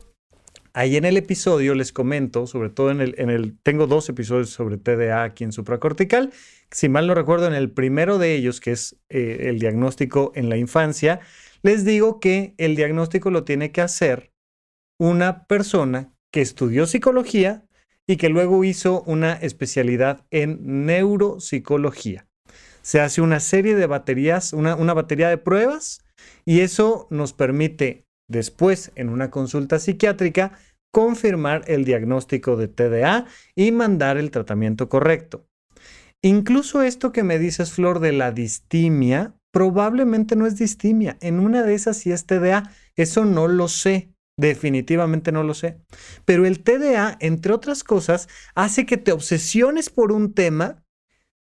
ahí 0.78 0.96
en 0.96 1.06
el 1.06 1.18
episodio 1.18 1.74
les 1.74 1.92
comento, 1.92 2.46
sobre 2.46 2.70
todo 2.70 2.92
en 2.92 3.02
el, 3.02 3.16
en 3.18 3.32
el, 3.32 3.58
tengo 3.64 3.88
dos 3.88 4.08
episodios 4.10 4.52
sobre 4.52 4.78
TDA 4.78 5.24
aquí 5.24 5.44
en 5.44 5.52
supracortical. 5.52 6.32
Si 6.70 6.88
mal 6.88 7.08
no 7.08 7.16
recuerdo, 7.16 7.48
en 7.48 7.56
el 7.56 7.72
primero 7.72 8.20
de 8.20 8.36
ellos, 8.36 8.60
que 8.60 8.74
es 8.74 8.96
eh, 9.10 9.48
el 9.50 9.58
diagnóstico 9.58 10.34
en 10.36 10.50
la 10.50 10.58
infancia, 10.58 11.20
les 11.68 11.84
digo 11.84 12.22
que 12.22 12.56
el 12.58 12.78
diagnóstico 12.78 13.30
lo 13.30 13.44
tiene 13.44 13.74
que 13.74 13.82
hacer 13.82 14.32
una 14.98 15.48
persona 15.48 16.14
que 16.32 16.40
estudió 16.40 16.88
psicología 16.88 17.66
y 18.08 18.16
que 18.16 18.30
luego 18.30 18.64
hizo 18.64 19.02
una 19.02 19.34
especialidad 19.34 20.26
en 20.32 20.86
neuropsicología. 20.86 22.26
Se 22.82 23.02
hace 23.02 23.20
una 23.20 23.42
serie 23.42 23.76
de 23.76 23.86
baterías, 23.86 24.54
una, 24.54 24.76
batería 24.94 25.28
de 25.28 25.38
pruebas 25.38 26.06
y 26.46 26.62
eso 26.62 27.06
nos 27.10 27.34
permite 27.34 28.06
después 28.30 28.94
en 28.96 29.10
una 29.10 29.30
consulta 29.30 29.78
psiquiátrica 29.78 30.58
confirmar 30.94 31.64
el 31.68 31.84
diagnóstico 31.84 32.56
de 32.56 32.70
TDA 32.70 33.26
y 33.56 33.74
mandar 33.74 34.16
el 34.16 34.32
tratamiento 34.32 34.88
correcto. 34.88 35.46
Incluso 36.22 36.82
esto 36.82 37.12
que 37.12 37.24
me 37.24 37.40
dices, 37.40 37.74
Flor, 37.74 38.00
de 38.00 38.14
la 38.14 38.32
distimia, 38.32 39.37
probablemente 39.58 40.36
no 40.36 40.46
es 40.46 40.56
distimia. 40.56 41.18
En 41.20 41.40
una 41.40 41.64
de 41.64 41.74
esas 41.74 41.98
sí 41.98 42.12
es 42.12 42.28
TDA. 42.28 42.72
Eso 42.96 43.26
no 43.26 43.48
lo 43.48 43.68
sé. 43.68 44.14
Definitivamente 44.40 45.32
no 45.32 45.42
lo 45.42 45.56
sé. 45.56 45.82
Pero 46.26 46.46
el 46.46 46.62
TDA, 46.62 47.18
entre 47.22 47.54
otras 47.54 47.84
cosas, 47.84 48.30
hace 48.54 48.86
que 48.86 48.98
te 48.98 49.12
obsesiones 49.12 49.90
por 49.90 50.12
un 50.12 50.36
tema, 50.36 50.86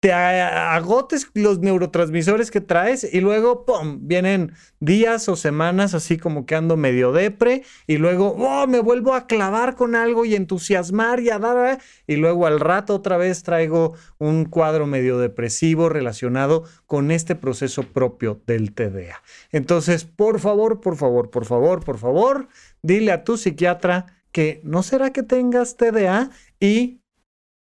te 0.01 0.13
agotes 0.13 1.29
los 1.35 1.59
neurotransmisores 1.59 2.53
que 2.53 2.61
traes 2.61 3.03
y 3.13 3.21
luego, 3.21 3.65
¡pum!, 3.65 3.99
vienen 4.03 4.53
días 4.79 5.29
o 5.29 5.35
semanas 5.35 5.93
así 5.93 6.19
como 6.19 6.47
que 6.47 6.55
ando 6.55 6.77
medio 6.77 7.11
depre 7.11 7.63
y 7.89 7.97
luego, 7.97 8.37
¡oh!, 8.39 8.69
me 8.69 8.79
vuelvo 8.79 9.15
a 9.15 9.27
clavar 9.27 9.75
con 9.75 9.97
algo 9.97 10.25
y 10.25 10.37
entusiasmar 10.37 11.19
y 11.19 11.31
a 11.31 11.41
dar, 11.41 11.81
y 12.07 12.15
luego 12.15 12.47
al 12.47 12.61
rato 12.61 12.95
otra 12.95 13.17
vez 13.17 13.43
traigo 13.43 13.95
un 14.19 14.45
cuadro 14.45 14.87
medio 14.87 15.19
depresivo 15.19 15.89
relacionado 15.89 16.63
con 16.87 17.11
este 17.11 17.35
proceso 17.35 17.83
propio 17.83 18.41
del 18.47 18.73
TDA. 18.75 19.21
Entonces, 19.51 20.05
por 20.05 20.39
favor, 20.39 20.81
por 20.81 20.97
favor, 20.97 21.31
por 21.31 21.45
favor, 21.45 21.85
por 21.85 21.99
favor, 21.99 22.49
dile 22.83 23.11
a 23.11 23.25
tu 23.25 23.37
psiquiatra 23.37 24.07
que 24.31 24.61
no 24.63 24.85
será 24.85 25.13
que 25.13 25.25
tengas 25.25 25.77
TDA 25.77 26.31
y 26.61 27.01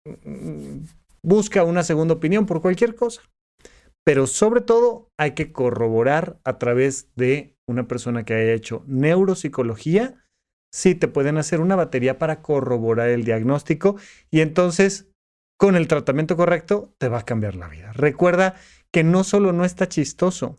mm, 0.05 0.85
busca 1.23 1.65
una 1.65 1.83
segunda 1.83 2.15
opinión 2.15 2.47
por 2.47 2.61
cualquier 2.61 2.95
cosa. 2.95 3.23
Pero 4.05 4.27
sobre 4.27 4.61
todo 4.61 5.11
hay 5.19 5.33
que 5.33 5.53
corroborar 5.53 6.41
a 6.45 6.59
través 6.59 7.11
de 7.15 7.57
una 7.69 7.87
persona 7.87 8.25
que 8.25 8.35
haya 8.35 8.55
hecho 8.55 8.83
neuropsicología 8.87 10.25
si 10.73 10.95
te 10.95 11.09
pueden 11.09 11.39
hacer 11.39 11.61
una 11.61 11.77
batería 11.77 12.19
para 12.19 12.43
corroborar 12.43 13.09
el 13.09 13.25
diagnóstico 13.25 13.97
y 14.31 14.41
entonces 14.41 15.11
con 15.59 15.77
el 15.77 15.89
tratamiento 15.89 16.37
correcto 16.37 16.95
te 16.99 17.09
va 17.09 17.19
a 17.19 17.25
cambiar 17.25 17.57
la 17.57 17.69
vida. 17.69 17.93
Recuerda 17.93 18.55
que 18.93 19.05
no 19.05 19.25
solo 19.25 19.53
no 19.53 19.65
está 19.65 19.89
chistoso, 19.89 20.57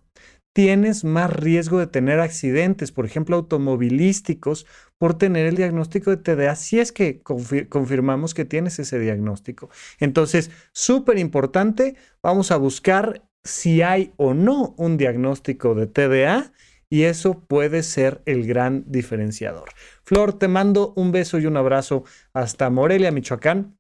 tienes 0.53 1.03
más 1.03 1.31
riesgo 1.31 1.79
de 1.79 1.87
tener 1.87 2.19
accidentes, 2.19 2.91
por 2.91 3.05
ejemplo, 3.05 3.35
automovilísticos, 3.35 4.65
por 4.97 5.17
tener 5.17 5.45
el 5.45 5.55
diagnóstico 5.55 6.09
de 6.09 6.17
TDA, 6.17 6.55
si 6.55 6.79
es 6.79 6.91
que 6.91 7.21
confirmamos 7.21 8.33
que 8.33 8.45
tienes 8.45 8.79
ese 8.79 8.99
diagnóstico. 8.99 9.69
Entonces, 9.99 10.51
súper 10.73 11.17
importante, 11.17 11.95
vamos 12.21 12.51
a 12.51 12.57
buscar 12.57 13.29
si 13.43 13.81
hay 13.81 14.11
o 14.17 14.33
no 14.33 14.73
un 14.77 14.97
diagnóstico 14.97 15.75
de 15.75 15.87
TDA 15.87 16.51
y 16.89 17.03
eso 17.03 17.39
puede 17.39 17.83
ser 17.83 18.21
el 18.25 18.45
gran 18.45 18.83
diferenciador. 18.87 19.69
Flor, 20.03 20.33
te 20.33 20.47
mando 20.47 20.93
un 20.95 21.11
beso 21.11 21.39
y 21.39 21.45
un 21.45 21.55
abrazo 21.55 22.03
hasta 22.33 22.69
Morelia, 22.69 23.11
Michoacán, 23.11 23.77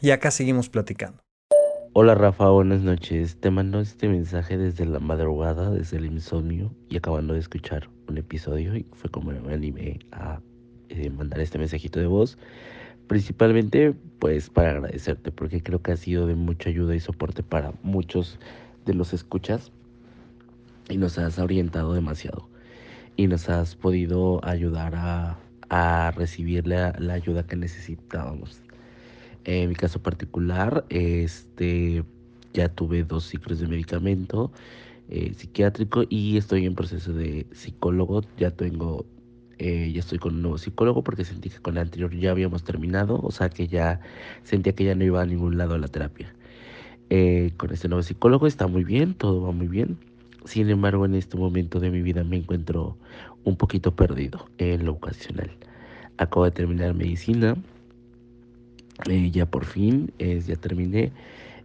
y 0.00 0.10
acá 0.10 0.30
seguimos 0.30 0.68
platicando. 0.68 1.23
Hola 1.96 2.16
Rafa, 2.16 2.50
buenas 2.50 2.82
noches. 2.82 3.36
Te 3.36 3.52
mando 3.52 3.78
este 3.78 4.08
mensaje 4.08 4.58
desde 4.58 4.84
la 4.84 4.98
madrugada, 4.98 5.70
desde 5.70 5.98
el 5.98 6.06
insomnio 6.06 6.74
y 6.88 6.96
acabando 6.96 7.34
de 7.34 7.38
escuchar 7.38 7.88
un 8.08 8.18
episodio 8.18 8.76
y 8.76 8.84
fue 8.94 9.08
como 9.12 9.30
me 9.30 9.54
animé 9.54 10.00
a 10.10 10.40
eh, 10.88 11.08
mandar 11.10 11.38
este 11.38 11.56
mensajito 11.56 12.00
de 12.00 12.08
voz. 12.08 12.36
Principalmente 13.06 13.94
pues 14.18 14.50
para 14.50 14.72
agradecerte 14.72 15.30
porque 15.30 15.62
creo 15.62 15.82
que 15.82 15.92
ha 15.92 15.96
sido 15.96 16.26
de 16.26 16.34
mucha 16.34 16.68
ayuda 16.68 16.96
y 16.96 16.98
soporte 16.98 17.44
para 17.44 17.72
muchos 17.84 18.40
de 18.86 18.94
los 18.94 19.12
escuchas 19.12 19.70
y 20.88 20.96
nos 20.96 21.16
has 21.16 21.38
orientado 21.38 21.92
demasiado 21.92 22.48
y 23.14 23.28
nos 23.28 23.48
has 23.48 23.76
podido 23.76 24.44
ayudar 24.44 24.96
a, 24.96 25.38
a 25.68 26.10
recibir 26.10 26.66
la, 26.66 26.92
la 26.98 27.14
ayuda 27.14 27.46
que 27.46 27.54
necesitábamos. 27.54 28.63
En 29.44 29.68
mi 29.68 29.74
caso 29.74 30.02
particular, 30.02 30.84
este, 30.88 32.02
ya 32.54 32.68
tuve 32.68 33.04
dos 33.04 33.24
ciclos 33.24 33.60
de 33.60 33.68
medicamento 33.68 34.50
eh, 35.10 35.34
psiquiátrico 35.36 36.04
y 36.08 36.38
estoy 36.38 36.64
en 36.64 36.74
proceso 36.74 37.12
de 37.12 37.46
psicólogo. 37.52 38.22
Ya 38.38 38.50
tengo, 38.50 39.04
eh, 39.58 39.92
ya 39.92 40.00
estoy 40.00 40.18
con 40.18 40.36
un 40.36 40.42
nuevo 40.42 40.58
psicólogo 40.58 41.04
porque 41.04 41.24
sentí 41.24 41.50
que 41.50 41.58
con 41.58 41.76
el 41.76 41.82
anterior 41.82 42.14
ya 42.14 42.30
habíamos 42.30 42.64
terminado, 42.64 43.20
o 43.22 43.30
sea 43.30 43.50
que 43.50 43.68
ya 43.68 44.00
sentía 44.44 44.74
que 44.74 44.84
ya 44.84 44.94
no 44.94 45.04
iba 45.04 45.20
a 45.20 45.26
ningún 45.26 45.58
lado 45.58 45.76
la 45.76 45.88
terapia. 45.88 46.34
Eh, 47.10 47.52
con 47.58 47.70
este 47.70 47.88
nuevo 47.88 48.02
psicólogo 48.02 48.46
está 48.46 48.66
muy 48.66 48.84
bien, 48.84 49.14
todo 49.14 49.42
va 49.42 49.52
muy 49.52 49.68
bien. 49.68 49.98
Sin 50.46 50.70
embargo, 50.70 51.04
en 51.04 51.14
este 51.14 51.36
momento 51.36 51.80
de 51.80 51.90
mi 51.90 52.02
vida 52.02 52.24
me 52.24 52.36
encuentro 52.38 52.96
un 53.44 53.56
poquito 53.56 53.94
perdido 53.94 54.46
en 54.58 54.86
lo 54.86 54.92
ocasional. 54.92 55.50
Acabo 56.16 56.44
de 56.44 56.50
terminar 56.52 56.94
medicina 56.94 57.56
Eh, 59.08 59.30
ya 59.30 59.46
por 59.46 59.64
fin, 59.64 60.12
ya 60.18 60.56
terminé. 60.56 61.12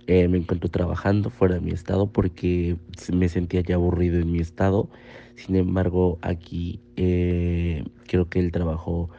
Eh, 0.07 0.27
me 0.27 0.39
encuentro 0.39 0.69
trabajando 0.69 1.29
fuera 1.29 1.55
de 1.55 1.61
mi 1.61 1.71
estado 1.71 2.07
porque 2.07 2.77
me 3.13 3.29
sentía 3.29 3.61
ya 3.61 3.75
aburrido 3.75 4.19
en 4.19 4.31
mi 4.31 4.39
estado. 4.39 4.89
Sin 5.35 5.55
embargo, 5.55 6.17
aquí 6.21 6.79
eh, 6.97 7.83
creo 8.07 8.27
que 8.29 8.39
el 8.39 8.51
trabajo 8.51 9.09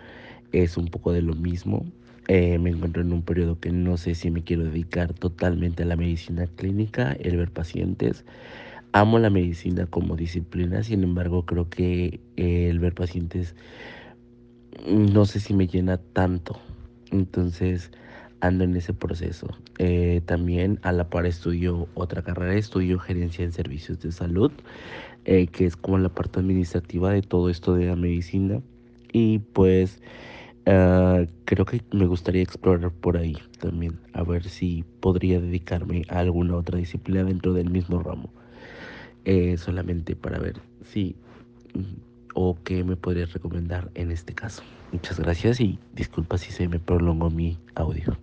es 0.53 0.77
un 0.77 0.89
poco 0.89 1.13
de 1.13 1.23
lo 1.23 1.35
mismo. 1.35 1.87
me 2.29 2.71
encuentro 2.71 3.03
en 3.03 3.13
un 3.13 3.23
periodo 3.23 3.59
que 3.59 3.73
no 3.73 3.97
sé 3.97 4.15
si 4.15 4.31
me 4.31 4.43
quiero 4.43 4.65
dedicar 4.65 5.13
totalmente 5.15 5.83
a 5.85 5.87
la 5.87 5.97
medicina 5.97 6.47
clínica, 6.47 7.13
el 7.21 7.37
ver 7.37 7.51
pacientes. 7.51 8.25
Amo 8.93 9.19
la 9.21 9.31
medicina 9.31 9.87
como 9.87 10.17
disciplina, 10.17 10.83
sin 10.83 11.05
embargo 11.05 11.47
creo 11.47 11.69
que 11.69 12.21
el 12.37 12.81
ver 12.81 12.95
pacientes 12.95 13.55
no 14.87 15.27
sé 15.27 15.41
si 15.41 15.55
me 15.55 15.67
llena 15.67 15.99
tanto. 15.99 16.61
Entonces 17.11 17.91
ando 18.41 18.65
en 18.65 18.77
ese 18.77 18.93
proceso. 18.93 19.49
Eh, 19.79 20.23
también 20.25 20.79
a 20.83 20.93
la 20.93 21.09
par 21.09 21.27
estudio 21.27 21.89
otra 21.95 22.23
carrera, 22.23 22.55
estudio 22.55 22.99
gerencia 22.99 23.45
en 23.45 23.53
servicios 23.53 24.01
de 24.01 24.13
salud, 24.13 24.53
eh, 25.25 25.47
que 25.47 25.67
es 25.67 25.77
como 25.77 25.99
la 25.99 26.09
parte 26.09 26.41
administrativa 26.41 27.13
de 27.13 27.23
todo 27.23 27.51
esto 27.51 27.75
de 27.75 27.87
la 27.87 27.97
medicina. 27.97 28.61
Y 29.13 29.41
pues 29.41 30.01
ah, 30.67 31.25
creo 31.45 31.65
que 31.65 31.83
me 31.93 32.07
gustaría 32.07 32.43
explorar 32.43 32.91
por 32.91 33.17
ahí 33.17 33.37
también, 33.59 33.99
a 34.13 34.23
ver 34.23 34.45
si 34.45 34.85
podría 35.01 35.41
dedicarme 35.41 36.03
a 36.09 36.21
alguna 36.21 36.57
otra 36.57 36.79
disciplina 36.79 37.25
dentro 37.25 37.53
del 37.53 37.71
mismo 37.71 38.03
ramo. 38.03 38.31
Eh, 39.27 39.59
solamente 39.59 40.17
para 40.17 40.39
ver 40.39 40.61
si 40.83 41.15
o 42.35 42.59
qué 42.65 42.85
me 42.85 42.97
podrías 42.97 43.33
recomendar 43.33 43.91
en 43.95 44.11
este 44.11 44.35
caso. 44.35 44.63
Muchas 44.93 45.21
gracias 45.21 45.61
y 45.61 45.79
disculpa 45.95 46.39
si 46.39 46.51
se 46.51 46.69
me 46.69 46.79
prolongó 46.79 47.31
mi 47.31 47.59
audio. 47.75 48.17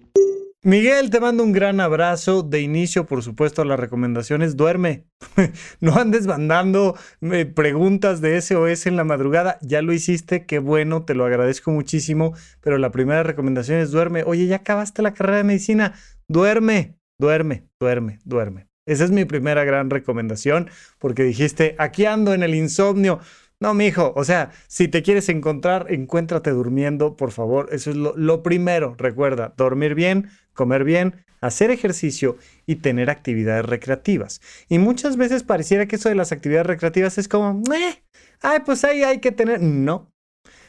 Miguel, 0.64 1.12
te 1.12 1.22
mando 1.22 1.44
un 1.44 1.54
gran 1.54 1.80
abrazo. 1.80 2.44
De 2.44 2.60
inicio, 2.60 3.06
por 3.06 3.24
supuesto, 3.24 3.64
las 3.64 3.80
recomendaciones. 3.80 4.58
Duerme. 4.58 5.06
no 5.80 5.96
andes 5.96 6.28
mandando 6.28 6.98
eh, 7.22 7.46
preguntas 7.46 8.20
de 8.20 8.42
SOS 8.42 8.88
en 8.88 8.98
la 8.98 9.06
madrugada. 9.06 9.60
Ya 9.62 9.82
lo 9.82 9.94
hiciste, 9.94 10.46
qué 10.46 10.60
bueno, 10.60 11.06
te 11.06 11.14
lo 11.14 11.26
agradezco 11.26 11.72
muchísimo. 11.72 12.34
Pero 12.60 12.78
la 12.80 12.92
primera 12.92 13.24
recomendación 13.24 13.80
es 13.80 13.92
duerme. 13.92 14.24
Oye, 14.26 14.48
ya 14.48 14.58
acabaste 14.58 15.02
la 15.02 15.14
carrera 15.14 15.38
de 15.38 15.44
medicina. 15.46 15.94
Duerme, 16.28 16.98
duerme, 17.18 17.64
duerme, 17.80 18.20
duerme. 18.26 18.68
Esa 18.88 19.04
es 19.04 19.12
mi 19.12 19.26
primera 19.26 19.64
gran 19.64 19.90
recomendación 19.90 20.70
porque 20.98 21.24
dijiste, 21.24 21.76
aquí 21.78 22.06
ando 22.06 22.34
en 22.34 22.42
el 22.42 22.56
insomnio. 22.56 23.20
No, 23.60 23.74
mi 23.74 23.88
hijo, 23.88 24.14
o 24.16 24.24
sea, 24.24 24.52
si 24.68 24.88
te 24.88 25.02
quieres 25.02 25.30
encontrar, 25.30 25.88
encuéntrate 25.90 26.52
durmiendo, 26.52 27.16
por 27.16 27.32
favor. 27.32 27.70
Eso 27.72 27.90
es 27.90 27.98
lo, 27.98 28.44
primero. 28.44 28.96
Recuerda, 28.98 29.54
dormir 29.58 29.96
bien, 29.96 30.30
comer 30.54 30.84
bien, 30.84 31.26
hacer 31.42 31.72
ejercicio 31.72 32.38
y 32.68 32.76
tener 32.78 33.10
actividades 33.10 33.66
recreativas. 33.66 34.42
Y 34.70 34.78
muchas 34.78 35.18
veces 35.18 35.42
pareciera 35.42 35.88
que 35.88 35.96
eso 35.96 36.10
de 36.10 36.16
las 36.16 36.32
actividades 36.32 36.68
recreativas 36.68 37.18
es 37.18 37.28
como, 37.28 37.62
eh, 37.74 38.04
ay, 38.42 38.60
pues 38.64 38.84
ahí 38.84 39.02
hay 39.02 39.20
que 39.20 39.32
tener. 39.32 39.60
No. 39.60 40.12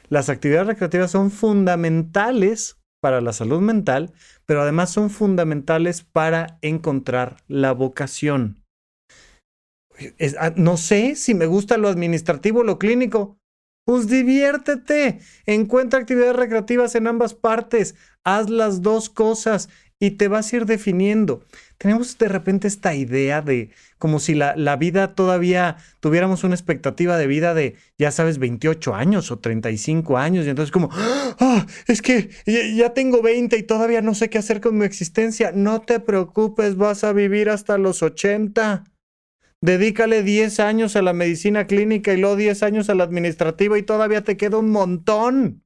Las 0.09 0.30
actividades 0.30 0.68
recreativas 0.68 1.11
son 1.11 1.30
fundamentales 1.30 2.78
para 3.00 3.21
la 3.21 3.35
salud 3.35 3.61
mental, 3.61 4.14
pero 4.47 4.62
además 4.62 4.90
son 4.90 5.11
fundamentales 5.11 6.02
para 6.02 6.59
encontrar 6.62 7.37
la 7.49 7.73
vocación. 7.73 8.64
Ah, 10.38 10.52
no 10.57 10.76
sé 10.76 11.17
si 11.17 11.35
me 11.35 11.47
gusta 11.47 11.76
lo 11.76 11.88
administrativo 11.88 12.61
o 12.61 12.64
lo 12.64 12.78
clínico. 12.78 13.38
Pues 13.85 14.07
diviértete, 14.07 15.21
encuentra 15.47 16.00
actividades 16.00 16.37
recreativas 16.37 16.95
en 16.95 17.07
ambas 17.07 17.33
partes, 17.33 17.95
haz 18.23 18.51
las 18.51 18.83
dos 18.83 19.09
cosas 19.09 19.70
y 19.99 20.12
te 20.12 20.29
vas 20.29 20.53
a 20.53 20.57
ir 20.57 20.66
definiendo. 20.66 21.44
Tenemos 21.79 22.18
de 22.18 22.29
repente 22.29 22.68
esta 22.68 22.94
idea 22.94 23.40
de 23.40 23.70
como 23.99 24.20
si 24.20 24.35
la, 24.35 24.55
la, 24.57 24.77
vida 24.77 25.14
todavía 25.14 25.77
tuviéramos 26.01 26.44
una 26.44 26.55
expectativa 26.55 27.16
de 27.16 27.27
vida 27.27 27.55
de, 27.55 27.77
ya 27.99 28.11
sabes, 28.11 28.38
28 28.38 28.94
años 28.94 29.31
o 29.31 29.38
35 29.38 30.18
años. 30.18 30.46
Y 30.46 30.51
entonces 30.51 30.70
como, 30.70 30.90
ah, 30.92 31.66
es 31.87 32.03
que 32.03 32.31
ya 32.77 32.92
tengo 32.94 33.23
20 33.23 33.57
y 33.57 33.62
todavía 33.62 34.03
no 34.03 34.14
sé 34.14 34.29
qué 34.31 34.38
hacer 34.38 34.61
con 34.61 34.79
mi 34.79 34.85
existencia. 34.85 35.53
No 35.53 35.81
te 35.81 35.99
preocupes, 35.99 36.77
vas 36.77 37.05
a 37.05 37.12
vivir 37.12 37.49
hasta 37.51 37.79
los 37.79 38.03
80. 38.03 38.85
Dedícale 39.61 40.23
10 40.23 40.61
años 40.61 40.94
a 40.94 41.03
la 41.03 41.12
medicina 41.12 41.66
clínica 41.66 42.12
y 42.12 42.18
luego 42.18 42.37
10 42.37 42.62
años 42.62 42.88
a 42.88 42.94
la 42.94 43.05
administrativa 43.05 43.77
y 43.79 43.83
todavía 43.83 44.23
te 44.23 44.37
queda 44.37 44.59
un 44.59 44.71
montón. 44.71 45.64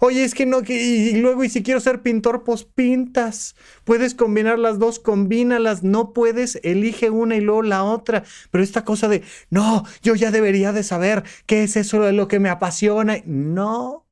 Oye, 0.00 0.24
es 0.24 0.34
que 0.34 0.46
no, 0.46 0.62
y 0.66 1.12
luego, 1.12 1.44
y 1.44 1.48
si 1.48 1.62
quiero 1.62 1.78
ser 1.78 2.02
pintor, 2.02 2.42
pues 2.42 2.64
pintas. 2.64 3.54
Puedes 3.84 4.16
combinar 4.16 4.58
las 4.58 4.80
dos, 4.80 4.98
combínalas. 4.98 5.84
No 5.84 6.12
puedes, 6.12 6.58
elige 6.64 7.10
una 7.10 7.36
y 7.36 7.40
luego 7.40 7.62
la 7.62 7.84
otra. 7.84 8.24
Pero 8.50 8.64
esta 8.64 8.84
cosa 8.84 9.06
de, 9.06 9.22
no, 9.50 9.84
yo 10.02 10.16
ya 10.16 10.32
debería 10.32 10.72
de 10.72 10.82
saber 10.82 11.22
qué 11.46 11.62
es 11.62 11.76
eso 11.76 12.00
de 12.00 12.10
lo 12.12 12.26
que 12.26 12.40
me 12.40 12.48
apasiona. 12.48 13.18
No, 13.24 14.08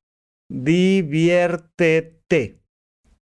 diviértete. 0.49 2.11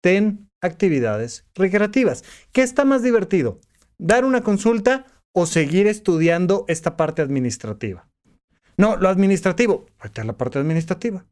Ten 0.00 0.48
actividades 0.62 1.44
recreativas. 1.56 2.22
¿Qué 2.52 2.62
está 2.62 2.84
más 2.84 3.02
divertido? 3.02 3.58
¿Dar 3.98 4.24
una 4.24 4.42
consulta 4.42 5.06
o 5.34 5.46
seguir 5.46 5.86
estudiando 5.86 6.64
esta 6.68 6.96
parte 6.96 7.20
administrativa. 7.20 8.08
No, 8.76 8.96
lo 8.96 9.08
administrativo, 9.08 9.86
vete 10.02 10.20
a 10.20 10.24
la 10.24 10.36
parte 10.36 10.58
administrativa. 10.58 11.26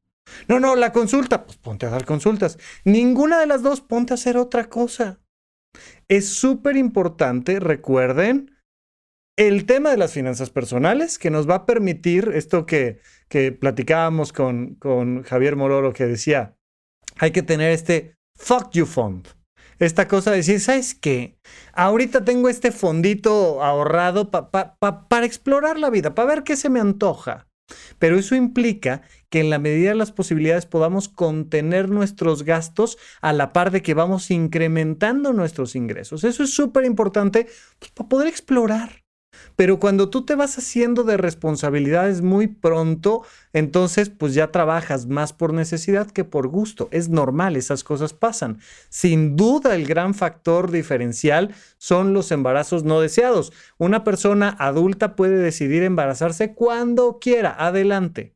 No, 0.49 0.61
no, 0.61 0.77
la 0.77 0.93
consulta, 0.93 1.45
pues 1.45 1.57
ponte 1.57 1.87
a 1.87 1.91
dar 1.91 2.05
consultas. 2.05 2.59
Ninguna 2.85 3.41
de 3.41 3.47
las 3.47 3.63
dos, 3.63 3.81
ponte 3.81 4.13
a 4.13 4.15
hacer 4.15 4.37
otra 4.37 4.69
cosa. 4.69 5.21
Es 6.09 6.29
súper 6.29 6.77
importante, 6.77 7.59
recuerden, 7.59 8.57
el 9.37 9.65
tema 9.67 9.91
de 9.91 9.97
las 9.97 10.13
finanzas 10.13 10.51
personales 10.51 11.19
que 11.19 11.31
nos 11.31 11.49
va 11.49 11.55
a 11.57 11.67
permitir 11.67 12.31
esto 12.35 12.67
que, 12.67 13.01
que 13.29 13.53
platicábamos 13.53 14.33
con, 14.33 14.75
con 14.75 15.23
Javier 15.23 15.57
Mororo 15.57 15.93
que 15.93 16.07
decía, 16.07 16.57
hay 17.19 17.31
que 17.31 17.43
tener 17.43 17.73
este 17.73 18.15
fuck 18.37 18.71
you 18.73 18.85
fund 18.85 19.29
esta 19.85 20.09
cosa 20.09 20.31
de 20.31 20.39
decir, 20.39 20.61
¿sabes 20.61 20.95
qué? 20.95 21.37
Ahorita 21.73 22.25
tengo 22.25 22.49
este 22.49 22.73
fondito 22.73 23.63
ahorrado 23.63 24.31
para 24.31 25.27
explorar 25.27 25.79
la 25.79 25.91
vida, 25.91 26.15
para 26.15 26.29
ver 26.29 26.43
qué 26.45 26.57
se 26.57 26.71
me 26.71 26.81
antoja. 26.81 27.49
Pero 27.99 28.19
eso 28.19 28.35
implica 28.35 29.03
que 29.31 29.41
en 29.41 29.51
la 29.51 29.59
medida 29.59 29.91
de 29.91 29.97
las 29.97 30.13
posibilidades 30.13 30.67
podamos 30.67 31.09
contener 31.09 31.89
nuestros 31.89 32.45
gastos 32.45 32.99
a 33.21 33.33
la 33.33 33.53
par 33.53 33.71
de 33.71 33.83
que 33.83 33.95
vamos 33.95 34.31
incrementando 34.31 35.33
nuestros 35.33 35.75
ingresos. 35.75 36.25
Eso 36.25 36.43
es 36.43 36.55
súper 36.55 36.85
importante 36.85 37.47
pues, 37.79 37.91
para 37.93 38.09
poder 38.09 38.29
explorar. 38.29 39.02
Pero 39.57 39.79
cuando 39.79 40.09
tú 40.09 40.25
te 40.25 40.35
vas 40.35 40.59
haciendo 40.59 41.05
de 41.05 41.17
responsabilidades 41.17 42.23
muy 42.23 42.47
pronto, 42.47 43.23
entonces 43.53 44.11
pues 44.11 44.35
ya 44.35 44.51
trabajas 44.51 45.07
más 45.07 45.33
por 45.33 45.53
necesidad 45.53 46.11
que 46.11 46.25
por 46.25 46.49
gusto. 46.49 46.89
Es 46.91 47.09
normal, 47.09 47.57
esas 47.57 47.85
cosas 47.85 48.13
pasan. 48.13 48.59
Sin 48.89 49.37
duda 49.37 49.75
el 49.75 49.87
gran 49.87 50.15
factor 50.15 50.71
diferencial 50.71 51.55
son 51.79 52.15
los 52.15 52.31
embarazos 52.31 52.85
no 52.85 53.01
deseados. 53.01 53.53
Una 53.79 54.05
persona 54.05 54.57
adulta 54.59 55.17
puede 55.17 55.37
decidir 55.37 55.83
embarazarse 55.83 56.55
cuando 56.55 57.19
quiera, 57.21 57.55
adelante. 57.59 58.35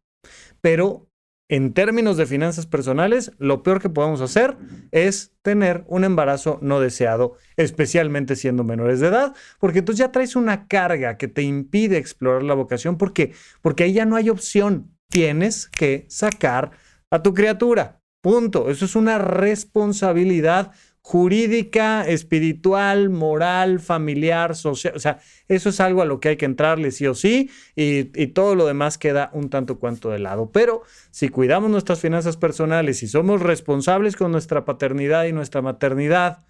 Pero 0.60 1.05
en 1.48 1.72
términos 1.72 2.16
de 2.16 2.26
finanzas 2.26 2.66
personales, 2.66 3.32
lo 3.38 3.62
peor 3.62 3.80
que 3.80 3.88
podemos 3.88 4.20
hacer 4.20 4.56
es 4.90 5.32
tener 5.42 5.84
un 5.86 6.04
embarazo 6.04 6.58
no 6.60 6.80
deseado, 6.80 7.36
especialmente 7.56 8.34
siendo 8.34 8.64
menores 8.64 8.98
de 8.98 9.08
edad, 9.08 9.34
porque 9.60 9.78
entonces 9.78 10.00
ya 10.00 10.12
traes 10.12 10.34
una 10.34 10.66
carga 10.66 11.16
que 11.16 11.28
te 11.28 11.42
impide 11.42 11.98
explorar 11.98 12.42
la 12.42 12.54
vocación, 12.54 12.98
porque 12.98 13.32
porque 13.62 13.84
ahí 13.84 13.92
ya 13.92 14.06
no 14.06 14.16
hay 14.16 14.28
opción, 14.28 14.96
tienes 15.08 15.68
que 15.68 16.06
sacar 16.08 16.72
a 17.10 17.22
tu 17.22 17.32
criatura. 17.32 18.00
Punto. 18.20 18.70
Eso 18.70 18.86
es 18.86 18.96
una 18.96 19.18
responsabilidad 19.18 20.72
jurídica, 21.06 22.04
espiritual, 22.04 23.10
moral, 23.10 23.78
familiar, 23.78 24.56
social. 24.56 24.92
O 24.96 24.98
sea, 24.98 25.20
eso 25.46 25.68
es 25.68 25.78
algo 25.78 26.02
a 26.02 26.04
lo 26.04 26.18
que 26.18 26.30
hay 26.30 26.36
que 26.36 26.46
entrarle 26.46 26.90
sí 26.90 27.06
o 27.06 27.14
sí 27.14 27.48
y, 27.76 28.26
todo 28.32 28.56
lo 28.56 28.66
demás 28.66 28.98
queda 28.98 29.30
un 29.32 29.48
tanto 29.48 29.78
cuanto 29.78 30.10
de 30.10 30.18
lado. 30.18 30.50
Pero 30.50 30.82
si 31.12 31.28
cuidamos 31.28 31.70
nuestras 31.70 32.00
finanzas 32.00 32.36
personales 32.36 33.04
y 33.04 33.06
somos 33.06 33.40
responsables 33.40 34.16
con 34.16 34.32
nuestra 34.32 34.64
paternidad 34.64 35.26
y 35.26 35.32
nuestra 35.32 35.62
maternidad, 35.62 36.44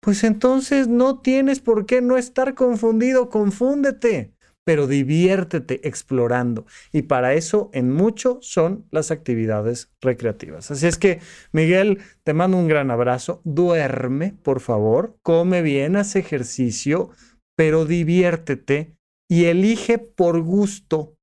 pues 0.00 0.24
entonces 0.24 0.86
no 0.86 1.20
tienes 1.20 1.60
por 1.60 1.86
qué 1.86 2.02
no 2.02 2.18
estar 2.18 2.54
confundido, 2.54 3.30
confúndete 3.30 4.34
pero 4.64 4.86
diviértete 4.86 5.86
explorando. 5.88 6.66
Y 6.92 7.02
para 7.02 7.34
eso, 7.34 7.70
en 7.72 7.92
mucho, 7.92 8.38
son 8.42 8.86
las 8.90 9.10
actividades 9.10 9.92
recreativas. 10.00 10.70
Así 10.70 10.86
es 10.86 10.98
que, 10.98 11.20
Miguel, 11.52 11.98
te 12.22 12.34
mando 12.34 12.56
un 12.56 12.68
gran 12.68 12.90
abrazo. 12.90 13.40
Duerme, 13.44 14.34
por 14.42 14.60
favor. 14.60 15.16
Come 15.22 15.62
bien, 15.62 15.96
haz 15.96 16.16
ejercicio, 16.16 17.10
pero 17.56 17.84
diviértete 17.84 18.94
y 19.28 19.46
elige 19.46 19.98
por 19.98 20.40
gusto. 20.40 21.14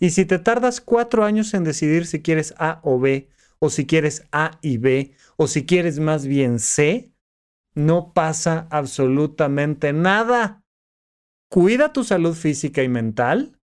Y 0.00 0.10
si 0.10 0.24
te 0.24 0.38
tardas 0.38 0.80
cuatro 0.80 1.24
años 1.24 1.54
en 1.54 1.64
decidir 1.64 2.06
si 2.06 2.22
quieres 2.22 2.54
A 2.58 2.80
o 2.82 2.98
B, 2.98 3.28
o 3.58 3.70
si 3.70 3.86
quieres 3.86 4.24
A 4.32 4.58
y 4.62 4.78
B, 4.78 5.12
o 5.36 5.46
si 5.46 5.66
quieres 5.66 5.98
más 5.98 6.26
bien 6.26 6.58
C, 6.58 7.10
no 7.74 8.12
pasa 8.12 8.66
absolutamente 8.70 9.92
nada. 9.92 10.62
Cuida 11.50 11.94
tu 11.94 12.04
salud 12.04 12.34
física 12.34 12.82
y 12.82 12.88
mental, 12.88 13.58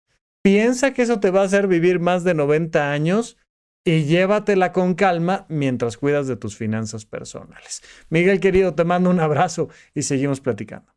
piensa 0.43 0.93
que 0.93 1.03
eso 1.03 1.19
te 1.19 1.31
va 1.31 1.41
a 1.41 1.45
hacer 1.45 1.67
vivir 1.67 1.99
más 1.99 2.25
de 2.25 2.35
90 2.35 2.93
años 2.93 3.39
y 3.87 4.05
llévatela 4.05 4.73
con 4.73 4.95
calma 4.95 5.47
mientras 5.49 5.97
cuidas 5.97 6.27
de 6.27 6.37
tus 6.37 6.57
finanzas 6.57 7.07
personales. 7.07 7.83
Miguel 8.11 8.39
querido, 8.39 8.75
te 8.75 8.85
mando 8.85 9.09
un 9.09 9.19
abrazo 9.19 9.71
y 9.95 10.03
seguimos 10.03 10.41
platicando. 10.41 10.93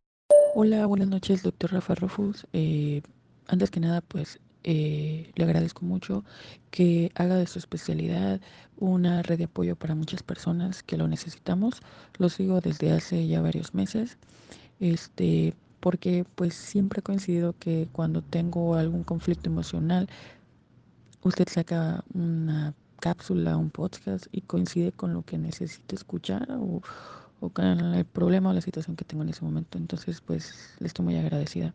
Hola, 0.55 0.85
buenas 0.85 1.07
noches, 1.07 1.41
doctor 1.41 1.71
Rafa 1.71 1.95
Rufus. 1.95 2.45
Eh, 2.51 3.01
antes 3.47 3.71
que 3.71 3.79
nada, 3.79 4.01
pues 4.01 4.39
eh, 4.65 5.31
le 5.35 5.43
agradezco 5.45 5.85
mucho 5.85 6.25
que 6.69 7.11
haga 7.15 7.35
de 7.35 7.47
su 7.47 7.59
especialidad 7.59 8.41
una 8.77 9.21
red 9.21 9.37
de 9.37 9.45
apoyo 9.45 9.77
para 9.77 9.95
muchas 9.95 10.21
personas 10.21 10.83
que 10.83 10.97
lo 10.97 11.07
necesitamos. 11.07 11.81
Lo 12.17 12.27
sigo 12.27 12.59
desde 12.59 12.91
hace 12.91 13.25
ya 13.25 13.41
varios 13.41 13.73
meses. 13.73 14.17
Este, 14.81 15.53
porque 15.83 16.23
pues 16.35 16.53
siempre 16.53 17.01
he 17.01 17.03
coincidido 17.03 17.55
que 17.59 17.89
cuando 17.91 18.21
tengo 18.21 18.75
algún 18.75 19.03
conflicto 19.03 19.49
emocional, 19.49 20.07
usted 21.23 21.45
saca 21.49 22.05
una 22.13 22.73
cápsula, 23.01 23.57
un 23.57 23.69
podcast 23.69 24.27
y 24.31 24.39
coincide 24.39 24.93
con 24.93 25.13
lo 25.13 25.23
que 25.23 25.37
necesito 25.37 25.93
escuchar 25.93 26.47
o, 26.51 26.81
con 27.51 27.65
el 27.65 28.05
problema 28.05 28.51
o 28.51 28.53
la 28.53 28.61
situación 28.61 28.95
que 28.95 29.03
tengo 29.03 29.23
en 29.23 29.29
ese 29.31 29.43
momento. 29.43 29.77
Entonces, 29.77 30.21
pues 30.21 30.73
le 30.79 30.87
estoy 30.87 31.03
muy 31.03 31.17
agradecida. 31.17 31.73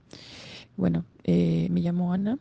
Bueno, 0.78 1.04
eh, 1.24 1.68
me 1.70 1.82
llamo 1.82 2.14
Ana, 2.14 2.38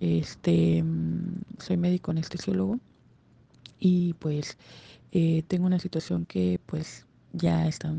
este, 0.00 0.82
mm, 0.82 1.42
soy 1.58 1.76
médico 1.76 2.12
anestesiólogo 2.12 2.78
y 3.78 4.14
pues 4.14 4.56
eh, 5.10 5.42
tengo 5.46 5.66
una 5.66 5.78
situación 5.78 6.24
que 6.24 6.58
pues 6.64 7.04
ya 7.34 7.68
está, 7.68 7.92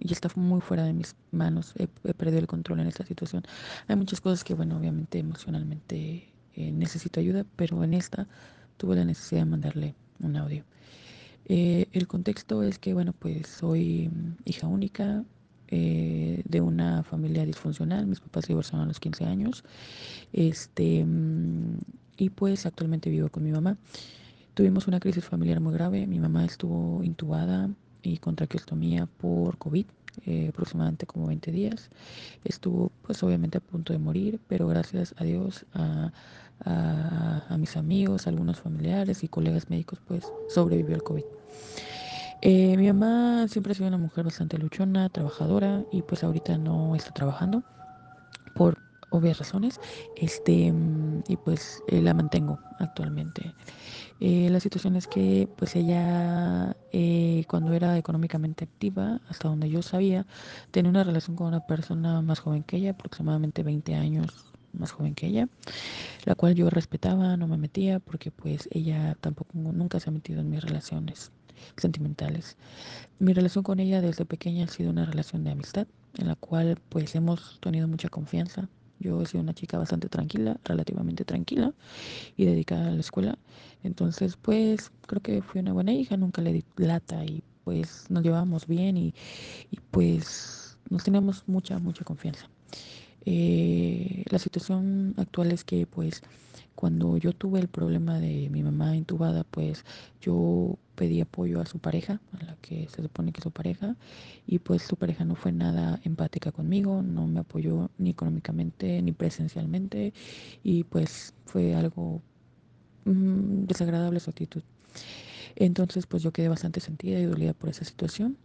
ya 0.00 0.12
está 0.12 0.28
muy 0.36 0.60
fuera 0.60 0.84
de 0.84 0.92
mis 0.92 1.14
manos, 1.30 1.74
he, 1.76 1.86
perdido 2.14 2.38
el 2.38 2.46
control 2.46 2.80
en 2.80 2.86
esta 2.86 3.04
situación. 3.04 3.42
Hay 3.88 3.96
muchas 3.96 4.20
cosas 4.20 4.44
que, 4.44 4.54
bueno, 4.54 4.76
obviamente 4.76 5.18
emocionalmente 5.18 6.28
eh, 6.54 6.72
necesito 6.72 7.20
ayuda, 7.20 7.44
pero 7.56 7.82
en 7.84 7.94
esta 7.94 8.26
tuve 8.76 8.96
la 8.96 9.04
necesidad 9.04 9.42
de 9.42 9.50
mandarle 9.50 9.94
un 10.20 10.36
audio. 10.36 10.64
Eh, 11.46 11.86
el 11.92 12.06
contexto 12.06 12.62
es 12.62 12.78
que, 12.78 12.94
bueno, 12.94 13.12
pues 13.18 13.46
soy 13.48 14.08
mm, 14.08 14.36
hija 14.44 14.66
única 14.66 15.24
de 15.72 16.60
una 16.60 17.04
familia 17.04 17.46
disfuncional, 17.46 18.04
mis 18.04 18.18
papás 18.18 18.46
se 18.46 18.48
divorciaron 18.48 18.86
a 18.86 18.88
los 18.88 18.98
15 18.98 19.24
años, 19.24 19.62
este, 20.32 21.04
mm, 21.04 21.78
y 22.16 22.30
pues 22.30 22.66
actualmente 22.66 23.08
vivo 23.08 23.28
con 23.28 23.44
mi 23.44 23.50
mamá. 23.50 23.76
Tuvimos 24.54 24.86
una 24.88 25.00
crisis 25.00 25.24
familiar 25.24 25.60
muy 25.60 25.72
grave. 25.72 26.06
Mi 26.06 26.18
mamá 26.18 26.44
estuvo 26.44 27.02
intubada 27.02 27.70
y 28.02 28.18
traqueostomía 28.18 29.06
por 29.06 29.58
COVID, 29.58 29.86
eh, 30.26 30.48
aproximadamente 30.48 31.06
como 31.06 31.26
20 31.26 31.50
días. 31.52 31.90
Estuvo 32.44 32.90
pues 33.02 33.22
obviamente 33.22 33.58
a 33.58 33.60
punto 33.60 33.92
de 33.92 33.98
morir, 33.98 34.40
pero 34.48 34.66
gracias 34.66 35.14
a 35.18 35.24
Dios, 35.24 35.66
a, 35.74 36.12
mis 37.58 37.76
amigos, 37.76 38.26
algunos 38.26 38.60
familiares 38.60 39.24
y 39.24 39.28
colegas 39.28 39.70
médicos, 39.70 39.98
pues 40.06 40.30
sobrevivió 40.48 40.94
al 40.94 41.02
COVID. 41.02 41.24
Eh, 42.42 42.76
mi 42.76 42.86
mamá 42.86 43.48
siempre 43.48 43.72
ha 43.72 43.74
sido 43.74 43.88
una 43.88 43.98
mujer 43.98 44.24
bastante 44.24 44.58
luchona, 44.58 45.08
trabajadora 45.08 45.84
y 45.92 46.02
pues 46.02 46.24
ahorita 46.24 46.58
no 46.58 46.94
está 46.96 47.12
trabajando 47.12 47.62
por 48.54 48.89
obvias 49.10 49.38
razones 49.38 49.80
este 50.16 50.72
y 51.28 51.36
pues 51.36 51.82
eh, 51.88 52.00
la 52.00 52.14
mantengo 52.14 52.58
actualmente 52.78 53.54
eh, 54.20 54.50
la 54.50 54.60
situación 54.60 54.96
es 54.96 55.06
que 55.06 55.48
pues 55.56 55.74
ella 55.76 56.76
eh, 56.92 57.44
cuando 57.48 57.72
era 57.72 57.96
económicamente 57.96 58.64
activa, 58.64 59.18
hasta 59.30 59.48
donde 59.48 59.70
yo 59.70 59.80
sabía, 59.80 60.26
tenía 60.70 60.90
una 60.90 61.04
relación 61.04 61.36
con 61.36 61.46
una 61.46 61.66
persona 61.66 62.20
más 62.20 62.40
joven 62.40 62.62
que 62.62 62.76
ella, 62.76 62.90
aproximadamente 62.90 63.62
20 63.62 63.94
años 63.94 64.44
más 64.74 64.92
joven 64.92 65.14
que 65.14 65.26
ella, 65.26 65.48
la 66.26 66.34
cual 66.34 66.54
yo 66.54 66.68
respetaba, 66.68 67.36
no 67.38 67.46
me 67.48 67.56
metía 67.56 67.98
porque 67.98 68.30
pues 68.30 68.68
ella 68.72 69.16
tampoco 69.22 69.52
nunca 69.54 69.98
se 70.00 70.10
ha 70.10 70.12
metido 70.12 70.40
en 70.42 70.50
mis 70.50 70.62
relaciones 70.62 71.32
sentimentales. 71.76 72.58
Mi 73.18 73.32
relación 73.32 73.64
con 73.64 73.80
ella 73.80 74.02
desde 74.02 74.26
pequeña 74.26 74.66
ha 74.66 74.68
sido 74.68 74.90
una 74.90 75.06
relación 75.06 75.44
de 75.44 75.52
amistad 75.52 75.86
en 76.18 76.28
la 76.28 76.34
cual 76.36 76.78
pues 76.90 77.14
hemos 77.14 77.58
tenido 77.60 77.88
mucha 77.88 78.10
confianza, 78.10 78.68
yo 79.00 79.20
he 79.22 79.26
sido 79.26 79.42
una 79.42 79.54
chica 79.54 79.78
bastante 79.78 80.08
tranquila, 80.08 80.58
relativamente 80.64 81.24
tranquila 81.24 81.72
y 82.36 82.44
dedicada 82.44 82.88
a 82.88 82.92
la 82.92 83.00
escuela. 83.00 83.38
Entonces, 83.82 84.36
pues 84.36 84.92
creo 85.06 85.22
que 85.22 85.42
fui 85.42 85.60
una 85.60 85.72
buena 85.72 85.92
hija, 85.92 86.16
nunca 86.16 86.42
le 86.42 86.52
di 86.52 86.64
lata 86.76 87.24
y 87.24 87.42
pues 87.64 88.10
nos 88.10 88.22
llevábamos 88.22 88.66
bien 88.66 88.96
y, 88.96 89.14
pues 89.90 90.78
nos 90.88 91.04
teníamos 91.04 91.44
mucha, 91.46 91.78
mucha 91.78 92.04
confianza. 92.04 92.48
Eh, 93.24 94.24
la 94.30 94.38
situación 94.38 95.14
actual 95.18 95.52
es 95.52 95.64
que 95.64 95.86
pues 95.86 96.22
cuando 96.80 97.18
yo 97.18 97.34
tuve 97.34 97.60
el 97.60 97.68
problema 97.68 98.18
de 98.18 98.48
mi 98.48 98.62
mamá 98.62 98.96
intubada, 98.96 99.44
pues 99.44 99.84
yo 100.22 100.78
pedí 100.94 101.20
apoyo 101.20 101.60
a 101.60 101.66
su 101.66 101.78
pareja, 101.78 102.22
a 102.32 102.42
la 102.42 102.56
que 102.56 102.88
se 102.88 103.02
supone 103.02 103.32
que 103.32 103.40
es 103.40 103.44
su 103.44 103.50
pareja, 103.50 103.96
y 104.46 104.60
pues 104.60 104.82
su 104.82 104.96
pareja 104.96 105.26
no 105.26 105.34
fue 105.34 105.52
nada 105.52 106.00
empática 106.04 106.52
conmigo, 106.52 107.02
no 107.02 107.26
me 107.26 107.40
apoyó 107.40 107.90
ni 107.98 108.08
económicamente 108.10 109.02
ni 109.02 109.12
presencialmente, 109.12 110.14
y 110.64 110.84
pues 110.84 111.34
fue 111.44 111.74
algo 111.74 112.22
mm, 113.04 113.66
desagradable 113.66 114.18
su 114.18 114.30
actitud. 114.30 114.62
Entonces 115.56 116.06
pues 116.06 116.22
yo 116.22 116.32
quedé 116.32 116.48
bastante 116.48 116.80
sentida 116.80 117.20
y 117.20 117.26
dolida 117.26 117.52
por 117.52 117.68
esa 117.68 117.84
situación. 117.84 118.38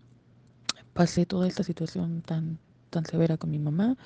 Pasé 0.93 1.25
toda 1.25 1.47
esta 1.47 1.63
situación 1.63 2.21
tan 2.21 2.59
tan 2.89 3.05
severa 3.05 3.35
con 3.37 3.51
mi 3.51 3.59
mamá 3.59 3.97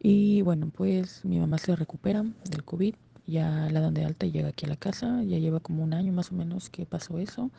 y 0.00 0.42
bueno 0.42 0.70
pues 0.74 1.24
mi 1.24 1.38
mamá 1.38 1.56
se 1.58 1.76
recupera 1.76 2.24
del 2.50 2.64
COVID 2.64 2.94
ya 3.26 3.68
la 3.70 3.80
dan 3.80 3.94
de 3.94 4.04
alta 4.04 4.26
y 4.26 4.32
llega 4.32 4.48
aquí 4.48 4.66
a 4.66 4.68
la 4.68 4.76
casa, 4.76 5.22
ya 5.22 5.38
lleva 5.38 5.60
como 5.60 5.82
un 5.82 5.94
año 5.94 6.12
más 6.12 6.30
o 6.32 6.34
menos 6.34 6.70
que 6.70 6.86
pasó 6.86 7.18
eso. 7.18 7.50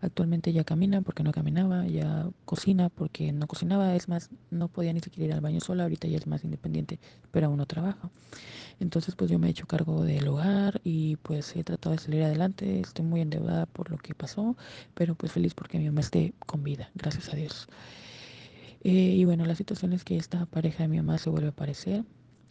Actualmente 0.00 0.52
ya 0.52 0.64
camina 0.64 1.00
porque 1.02 1.22
no 1.22 1.32
caminaba, 1.32 1.86
ya 1.86 2.28
cocina 2.44 2.88
porque 2.90 3.32
no 3.32 3.46
cocinaba, 3.46 3.94
es 3.94 4.08
más, 4.08 4.30
no 4.50 4.68
podía 4.68 4.92
ni 4.92 5.00
siquiera 5.00 5.28
ir 5.28 5.32
al 5.34 5.40
baño 5.40 5.60
sola, 5.60 5.84
ahorita 5.84 6.08
ya 6.08 6.18
es 6.18 6.26
más 6.26 6.44
independiente, 6.44 6.98
pero 7.30 7.46
aún 7.46 7.56
no 7.56 7.66
trabaja. 7.66 8.10
Entonces 8.80 9.14
pues 9.14 9.30
yo 9.30 9.38
me 9.38 9.46
he 9.48 9.50
hecho 9.50 9.66
cargo 9.66 10.02
del 10.02 10.28
hogar 10.28 10.80
y 10.84 11.16
pues 11.16 11.54
he 11.56 11.64
tratado 11.64 11.94
de 11.94 12.02
salir 12.02 12.22
adelante, 12.22 12.80
estoy 12.80 13.04
muy 13.04 13.20
endeudada 13.20 13.66
por 13.66 13.90
lo 13.90 13.98
que 13.98 14.14
pasó, 14.14 14.56
pero 14.94 15.14
pues 15.14 15.32
feliz 15.32 15.54
porque 15.54 15.78
mi 15.78 15.86
mamá 15.86 16.00
esté 16.00 16.34
con 16.46 16.62
vida, 16.64 16.90
gracias 16.94 17.32
a 17.32 17.36
Dios. 17.36 17.68
Eh, 18.82 18.90
y 18.90 19.24
bueno, 19.24 19.46
la 19.46 19.54
situación 19.54 19.94
es 19.94 20.04
que 20.04 20.16
esta 20.18 20.44
pareja 20.46 20.82
de 20.82 20.88
mi 20.88 20.98
mamá 20.98 21.16
se 21.18 21.30
vuelve 21.30 21.48
a 21.48 21.50
aparecer, 21.50 22.04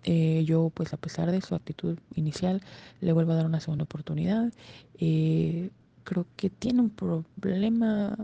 eh, 0.03 0.43
yo, 0.45 0.69
pues 0.73 0.93
a 0.93 0.97
pesar 0.97 1.31
de 1.31 1.41
su 1.41 1.55
actitud 1.55 1.97
inicial, 2.15 2.61
le 3.01 3.13
vuelvo 3.13 3.31
a 3.31 3.35
dar 3.35 3.45
una 3.45 3.59
segunda 3.59 3.83
oportunidad. 3.85 4.51
Eh, 4.99 5.69
creo 6.03 6.25
que 6.35 6.49
tiene 6.49 6.81
un 6.81 6.89
problema 6.89 8.17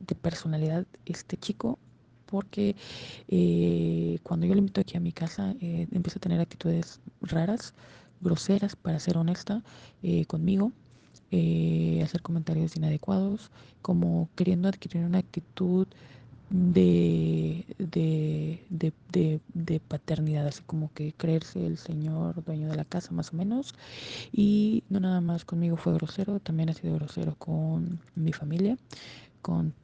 de 0.00 0.14
personalidad 0.14 0.86
este 1.06 1.36
chico, 1.36 1.78
porque 2.26 2.74
eh, 3.28 4.18
cuando 4.22 4.46
yo 4.46 4.54
le 4.54 4.60
invito 4.60 4.80
aquí 4.80 4.96
a 4.96 5.00
mi 5.00 5.12
casa, 5.12 5.54
empieza 5.60 6.18
a 6.18 6.20
tener 6.20 6.40
actitudes 6.40 7.00
raras, 7.20 7.74
groseras, 8.20 8.76
para 8.76 8.98
ser 8.98 9.18
honesta, 9.18 9.62
conmigo. 10.26 10.72
hacer 12.02 12.22
comentarios 12.22 12.76
inadecuados, 12.76 13.50
como 13.82 14.28
queriendo 14.34 14.68
adquirir 14.68 15.04
una 15.04 15.18
actitud 15.18 15.86
de, 16.52 17.64
de, 17.78 18.60
de, 18.68 19.40
de, 19.54 19.80
paternidad, 19.80 20.46
así 20.46 20.62
como 20.64 20.92
que 20.92 21.14
creerse 21.14 21.66
el 21.66 21.78
señor 21.78 22.44
dueño 22.44 22.68
de 22.68 22.76
la 22.76 22.84
casa 22.84 23.12
más 23.12 23.32
o 23.32 23.36
menos. 23.36 23.74
Y 24.32 24.84
no 24.90 25.00
nada 25.00 25.20
más 25.20 25.44
conmigo 25.44 25.76
fue 25.76 25.94
grosero, 25.94 26.40
también 26.40 26.68
ha 26.68 26.74
sido 26.74 26.94
grosero 26.96 27.34
con 27.36 28.00
mi 28.14 28.32
familia, 28.32 28.76
con 29.40 29.74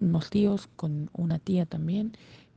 unos 0.00 0.30
tíos, 0.30 0.68
con 0.76 1.10
una 1.12 1.38
tía 1.38 1.66
también. 1.66 2.12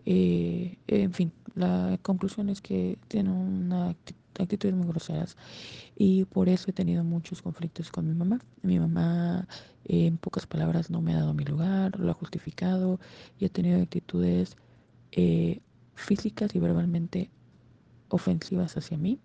Eh, 0.05 0.77
en 0.87 1.13
fin, 1.13 1.33
la 1.55 1.97
conclusión 2.03 2.49
es 2.49 2.61
que 2.61 2.97
tiene 3.07 3.31
una 3.31 3.95
actitudes 4.39 4.75
muy 4.75 4.87
groseras 4.87 5.37
y 5.95 6.25
por 6.25 6.49
eso 6.49 6.69
he 6.69 6.73
tenido 6.73 7.03
muchos 7.03 7.41
conflictos 7.41 7.91
con 7.91 8.07
mi 8.07 8.13
mamá. 8.13 8.39
Mi 8.61 8.79
mamá 8.79 9.47
en 9.85 10.17
pocas 10.17 10.45
palabras 10.45 10.89
no 10.89 11.01
me 11.01 11.13
ha 11.13 11.17
dado 11.17 11.33
mi 11.33 11.45
lugar, 11.45 11.99
lo 11.99 12.11
ha 12.11 12.13
justificado 12.13 12.99
y 13.39 13.45
ha 13.45 13.49
tenido 13.49 13.81
actitudes 13.81 14.57
eh, 15.11 15.61
físicas 15.95 16.53
y 16.55 16.59
verbalmente 16.59 17.29
ofensivas 18.09 18.77
hacia 18.77 18.97
mí. 18.97 19.19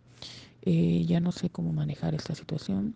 Eh, 0.62 1.04
ya 1.06 1.20
no 1.20 1.32
sé 1.32 1.50
cómo 1.50 1.72
manejar 1.72 2.14
esta 2.14 2.34
situación. 2.34 2.94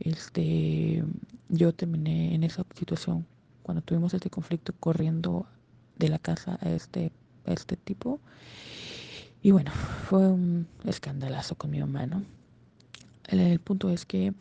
Este, 0.00 1.02
yo 1.48 1.72
terminé 1.72 2.34
en 2.34 2.44
esa 2.44 2.64
situación 2.74 3.26
cuando 3.62 3.82
tuvimos 3.82 4.14
este 4.14 4.30
conflicto 4.30 4.72
corriendo 4.78 5.46
de 5.96 6.08
la 6.08 6.18
casa 6.18 6.58
a 6.60 6.70
este, 6.70 7.12
a 7.46 7.52
este 7.52 7.76
tipo. 7.76 8.20
Y 9.46 9.52
bueno, 9.52 9.70
fue 9.70 10.26
un 10.26 10.66
escandalazo 10.86 11.54
con 11.54 11.70
mi 11.70 11.78
mamá, 11.78 12.04
¿no? 12.04 12.24
El, 13.28 13.60
punto 13.60 13.90
es 13.90 14.04
que 14.04 14.34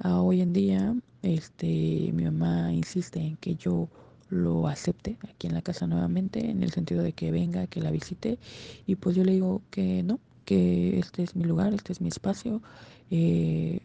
ah, 0.00 0.22
hoy 0.22 0.40
en 0.40 0.54
día 0.54 0.96
Este, 1.20 1.66
mi 2.14 2.24
mamá 2.24 2.72
insiste 2.72 3.20
en 3.20 3.36
que 3.36 3.56
yo 3.56 3.90
lo 4.30 4.66
acepte 4.66 5.18
aquí 5.28 5.48
en 5.48 5.52
la 5.52 5.60
casa 5.60 5.86
nuevamente, 5.86 6.48
en 6.48 6.62
el 6.62 6.70
sentido 6.72 7.02
de 7.02 7.12
que 7.12 7.30
venga, 7.30 7.66
que 7.66 7.82
la 7.82 7.90
visite, 7.90 8.38
y 8.86 8.94
pues 8.94 9.14
yo 9.16 9.22
le 9.22 9.32
digo 9.32 9.60
que 9.70 10.02
no, 10.02 10.18
que 10.46 10.98
este 10.98 11.24
es 11.24 11.36
mi 11.36 11.44
lugar, 11.44 11.74
este 11.74 11.92
es 11.92 12.00
mi 12.00 12.08
espacio, 12.08 12.62
eh, 13.10 13.80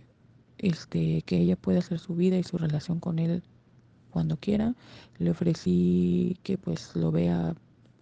este, 0.60 1.23
que 1.23 1.39
ella 1.39 1.58
puede 1.58 1.80
hacer 1.80 1.99
su 1.99 2.15
vida 2.15 2.38
y 2.38 2.43
su 2.43 2.58
relación 2.58 3.02
con 3.02 3.19
él 3.19 3.43
cuando 4.12 4.38
quiera. 4.38 4.76
Le 5.19 5.32
ofrecí 5.32 6.38
que 6.41 6.58
pues 6.58 6.95
lo 6.95 7.12
vea 7.12 7.54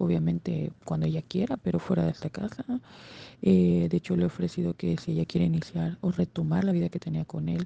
obviamente 0.03 0.71
cuando 0.85 1.05
ella 1.05 1.21
quiera, 1.21 1.57
pero 1.57 1.79
fuera 1.79 2.05
de 2.05 2.11
esta 2.11 2.29
casa. 2.29 2.65
Eh, 3.41 3.87
de 3.89 3.97
hecho, 3.97 4.15
le 4.15 4.23
he 4.23 4.25
ofrecido 4.25 4.75
que 4.75 4.97
si 4.97 5.11
ella 5.13 5.25
quiere 5.25 5.45
iniciar 5.45 5.97
o 6.01 6.11
retomar 6.11 6.63
la 6.63 6.71
vida 6.71 6.89
que 6.89 6.99
tenía 6.99 7.25
con 7.25 7.49
él, 7.49 7.65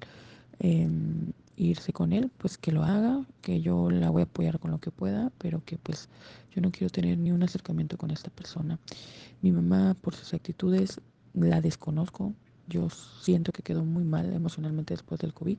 em, 0.59 1.31
irse 1.57 1.93
con 1.93 2.13
él, 2.13 2.31
pues 2.37 2.57
que 2.57 2.71
lo 2.71 2.83
haga, 2.83 3.25
que 3.41 3.61
yo 3.61 3.89
la 3.89 4.09
voy 4.09 4.21
a 4.21 4.25
apoyar 4.25 4.59
con 4.59 4.71
lo 4.71 4.79
que 4.79 4.91
pueda, 4.91 5.31
pero 5.37 5.63
que 5.65 5.77
pues 5.77 6.09
yo 6.53 6.61
no 6.61 6.71
quiero 6.71 6.89
tener 6.89 7.17
ni 7.17 7.31
un 7.31 7.43
acercamiento 7.43 7.97
con 7.97 8.11
esta 8.11 8.29
persona. 8.29 8.79
Mi 9.41 9.51
mamá, 9.51 9.95
por 10.01 10.15
sus 10.15 10.33
actitudes, 10.33 11.01
la 11.33 11.61
desconozco, 11.61 12.33
yo 12.67 12.89
siento 12.89 13.51
que 13.51 13.63
quedó 13.63 13.83
muy 13.83 14.03
mal 14.03 14.33
emocionalmente 14.33 14.93
después 14.93 15.19
del 15.19 15.33
COVID, 15.33 15.57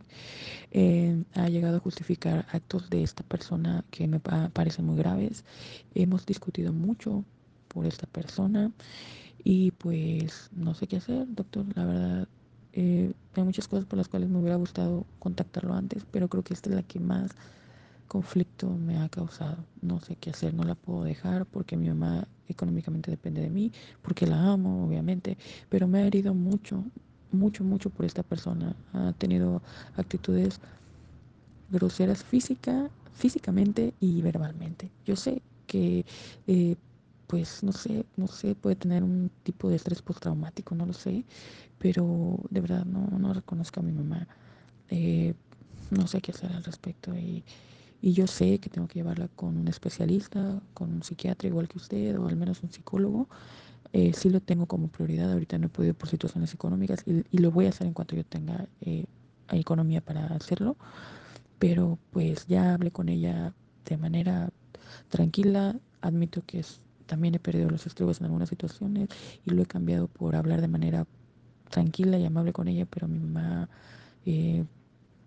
eh, 0.72 1.22
ha 1.34 1.48
llegado 1.48 1.76
a 1.76 1.80
justificar 1.80 2.46
actos 2.50 2.90
de 2.90 3.02
esta 3.02 3.22
persona 3.22 3.84
que 3.90 4.06
me 4.06 4.20
parecen 4.20 4.86
muy 4.86 4.96
graves. 4.96 5.44
Hemos 5.94 6.26
discutido 6.26 6.72
mucho 6.72 7.24
por 7.68 7.86
esta 7.86 8.06
persona 8.06 8.72
y 9.44 9.70
pues 9.72 10.50
no 10.52 10.74
sé 10.74 10.86
qué 10.86 10.96
hacer, 10.96 11.26
doctor. 11.28 11.66
La 11.76 11.84
verdad, 11.84 12.28
eh, 12.72 13.12
hay 13.34 13.42
muchas 13.42 13.68
cosas 13.68 13.86
por 13.86 13.96
las 13.96 14.08
cuales 14.08 14.28
me 14.28 14.38
hubiera 14.38 14.56
gustado 14.56 15.06
contactarlo 15.18 15.74
antes, 15.74 16.04
pero 16.10 16.28
creo 16.28 16.42
que 16.42 16.54
esta 16.54 16.70
es 16.70 16.76
la 16.76 16.82
que 16.82 17.00
más 17.00 17.30
conflicto 18.06 18.68
me 18.68 18.98
ha 18.98 19.08
causado. 19.08 19.58
No 19.82 20.00
sé 20.00 20.16
qué 20.16 20.30
hacer, 20.30 20.54
no 20.54 20.64
la 20.64 20.74
puedo 20.74 21.04
dejar 21.04 21.46
porque 21.46 21.76
mi 21.76 21.88
mamá 21.88 22.26
económicamente 22.48 23.10
depende 23.10 23.40
de 23.42 23.50
mí, 23.50 23.72
porque 24.02 24.26
la 24.26 24.52
amo, 24.52 24.86
obviamente, 24.86 25.36
pero 25.68 25.88
me 25.88 25.98
ha 26.00 26.06
herido 26.06 26.34
mucho, 26.34 26.84
mucho, 27.32 27.64
mucho 27.64 27.90
por 27.90 28.06
esta 28.06 28.22
persona. 28.22 28.74
Ha 28.92 29.12
tenido 29.12 29.62
actitudes 29.96 30.60
groseras 31.68 32.22
física, 32.24 32.90
físicamente 33.14 33.94
y 34.00 34.22
verbalmente. 34.22 34.90
Yo 35.04 35.16
sé 35.16 35.42
que, 35.66 36.04
eh, 36.46 36.76
pues, 37.26 37.62
no 37.62 37.72
sé, 37.72 38.06
no 38.16 38.28
sé, 38.28 38.54
puede 38.54 38.76
tener 38.76 39.02
un 39.02 39.30
tipo 39.42 39.68
de 39.68 39.76
estrés 39.76 40.02
postraumático, 40.02 40.74
no 40.74 40.86
lo 40.86 40.92
sé, 40.92 41.24
pero 41.78 42.38
de 42.50 42.60
verdad 42.60 42.84
no, 42.84 43.06
no 43.18 43.32
reconozco 43.34 43.80
a 43.80 43.82
mi 43.82 43.92
mamá. 43.92 44.28
Eh, 44.90 45.34
no 45.90 46.06
sé 46.06 46.20
qué 46.20 46.32
hacer 46.32 46.52
al 46.52 46.64
respecto 46.64 47.14
y 47.16 47.44
y 48.00 48.12
yo 48.12 48.26
sé 48.26 48.58
que 48.58 48.70
tengo 48.70 48.88
que 48.88 49.00
llevarla 49.00 49.28
con 49.28 49.56
un 49.56 49.68
especialista, 49.68 50.60
con 50.74 50.92
un 50.92 51.02
psiquiatra 51.02 51.48
igual 51.48 51.68
que 51.68 51.78
usted, 51.78 52.18
o 52.18 52.28
al 52.28 52.36
menos 52.36 52.62
un 52.62 52.70
psicólogo. 52.70 53.28
Eh, 53.92 54.12
sí 54.14 54.30
lo 54.30 54.40
tengo 54.40 54.66
como 54.66 54.88
prioridad, 54.88 55.32
ahorita 55.32 55.58
no 55.58 55.66
he 55.66 55.70
podido 55.70 55.94
por 55.94 56.08
situaciones 56.08 56.52
económicas 56.52 57.04
y, 57.06 57.24
lo 57.38 57.50
voy 57.50 57.66
a 57.66 57.70
hacer 57.70 57.86
en 57.86 57.94
cuanto 57.94 58.16
yo 58.16 58.24
tenga 58.24 58.66
eh, 58.80 59.06
economía 59.50 60.00
para 60.00 60.26
hacerlo. 60.26 60.76
Pero 61.58 61.98
pues 62.10 62.46
ya 62.46 62.74
hablé 62.74 62.90
con 62.90 63.08
ella 63.08 63.54
de 63.86 63.96
manera 63.96 64.50
tranquila, 65.08 65.76
admito 66.00 66.42
que 66.46 66.64
también 67.06 67.34
he 67.34 67.38
perdido 67.38 67.70
los 67.70 67.86
estribos 67.86 68.20
en 68.20 68.26
algunas 68.26 68.48
situaciones 68.48 69.08
y 69.44 69.50
lo 69.50 69.62
he 69.62 69.66
cambiado 69.66 70.08
por 70.08 70.36
hablar 70.36 70.60
de 70.60 70.68
manera 70.68 71.06
tranquila 71.70 72.18
y 72.18 72.24
amable 72.24 72.52
con 72.52 72.68
ella, 72.68 72.86
pero 72.86 73.08
mi 73.08 73.18
mamá, 73.18 73.68
eh, 74.26 74.64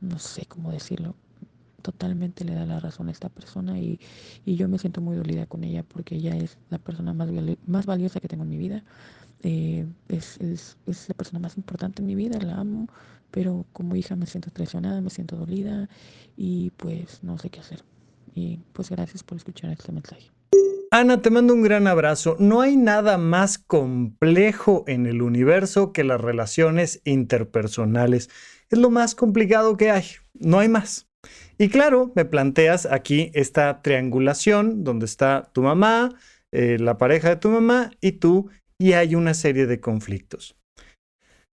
no 0.01 0.19
sé 0.19 0.45
cómo 0.45 0.71
decirlo, 0.71 1.15
totalmente 1.79 2.45
le 2.45 2.53
da 2.53 2.65
la 2.65 2.79
razón 2.79 3.09
a 3.09 3.11
esta 3.11 3.29
persona 3.29 3.79
y, 3.79 3.99
yo 4.45 4.67
me 4.67 4.77
siento 4.77 5.01
muy 5.01 5.15
dolida 5.15 5.45
con 5.45 5.63
ella 5.63 5.83
porque 5.83 6.15
ella 6.15 6.35
es 6.35 6.57
la 6.69 6.77
persona 6.77 7.13
más, 7.13 7.29
más 7.65 7.85
valiosa 7.85 8.19
que 8.19 8.27
tengo 8.27 8.43
en 8.43 8.49
mi 8.49 8.57
vida. 8.57 8.83
Eh, 9.41 9.87
es, 10.09 10.37
es, 10.41 10.77
es, 10.85 11.07
la 11.07 11.15
persona 11.15 11.39
más 11.39 11.55
importante 11.57 12.01
en 12.01 12.07
mi 12.07 12.15
vida, 12.15 12.39
la 12.39 12.57
amo, 12.57 12.87
pero 13.31 13.65
como 13.73 13.95
hija 13.95 14.15
me 14.15 14.25
siento 14.25 14.51
traicionada, 14.51 15.01
me 15.01 15.09
siento 15.09 15.37
dolida 15.37 15.87
y 16.35 16.71
pues 16.71 17.23
no 17.23 17.37
sé 17.37 17.49
qué 17.49 17.59
hacer. 17.59 17.83
Y 18.35 18.59
pues 18.73 18.89
gracias 18.89 19.23
por 19.23 19.37
escuchar 19.37 19.71
este 19.71 19.91
mensaje. 19.91 20.29
Ana, 20.91 21.21
te 21.21 21.29
mando 21.29 21.53
un 21.53 21.61
gran 21.61 21.85
abrazo. 21.85 22.35
No 22.39 22.61
hay 22.61 22.75
nada 22.75 23.19
más 23.19 23.59
complejo 23.59 24.83
en 24.87 25.05
el 25.05 25.21
universo 25.21 25.93
que 25.93 26.03
las 26.03 26.19
relaciones 26.19 27.01
interpersonales. 27.05 28.29
Es 28.69 28.79
lo 28.79 28.89
más 28.89 29.13
complicado 29.13 29.77
que 29.77 29.91
hay. 29.91 30.05
No 30.33 30.57
hay 30.57 30.67
más. 30.67 31.08
Y 31.61 31.67
claro, 31.67 32.13
me 32.15 32.23
planteas 32.23 32.85
aquí 32.85 33.31
esta 33.33 33.81
triangulación 33.81 34.85
donde 34.85 35.05
está 35.05 35.49
tu 35.51 35.61
mamá, 35.61 36.15
eh, 36.53 36.77
la 36.79 36.97
pareja 36.97 37.29
de 37.29 37.35
tu 37.35 37.49
mamá 37.49 37.91
y 37.99 38.13
tú, 38.13 38.49
y 38.79 38.93
hay 38.93 39.13
una 39.13 39.33
serie 39.33 39.65
de 39.65 39.81
conflictos. 39.81 40.55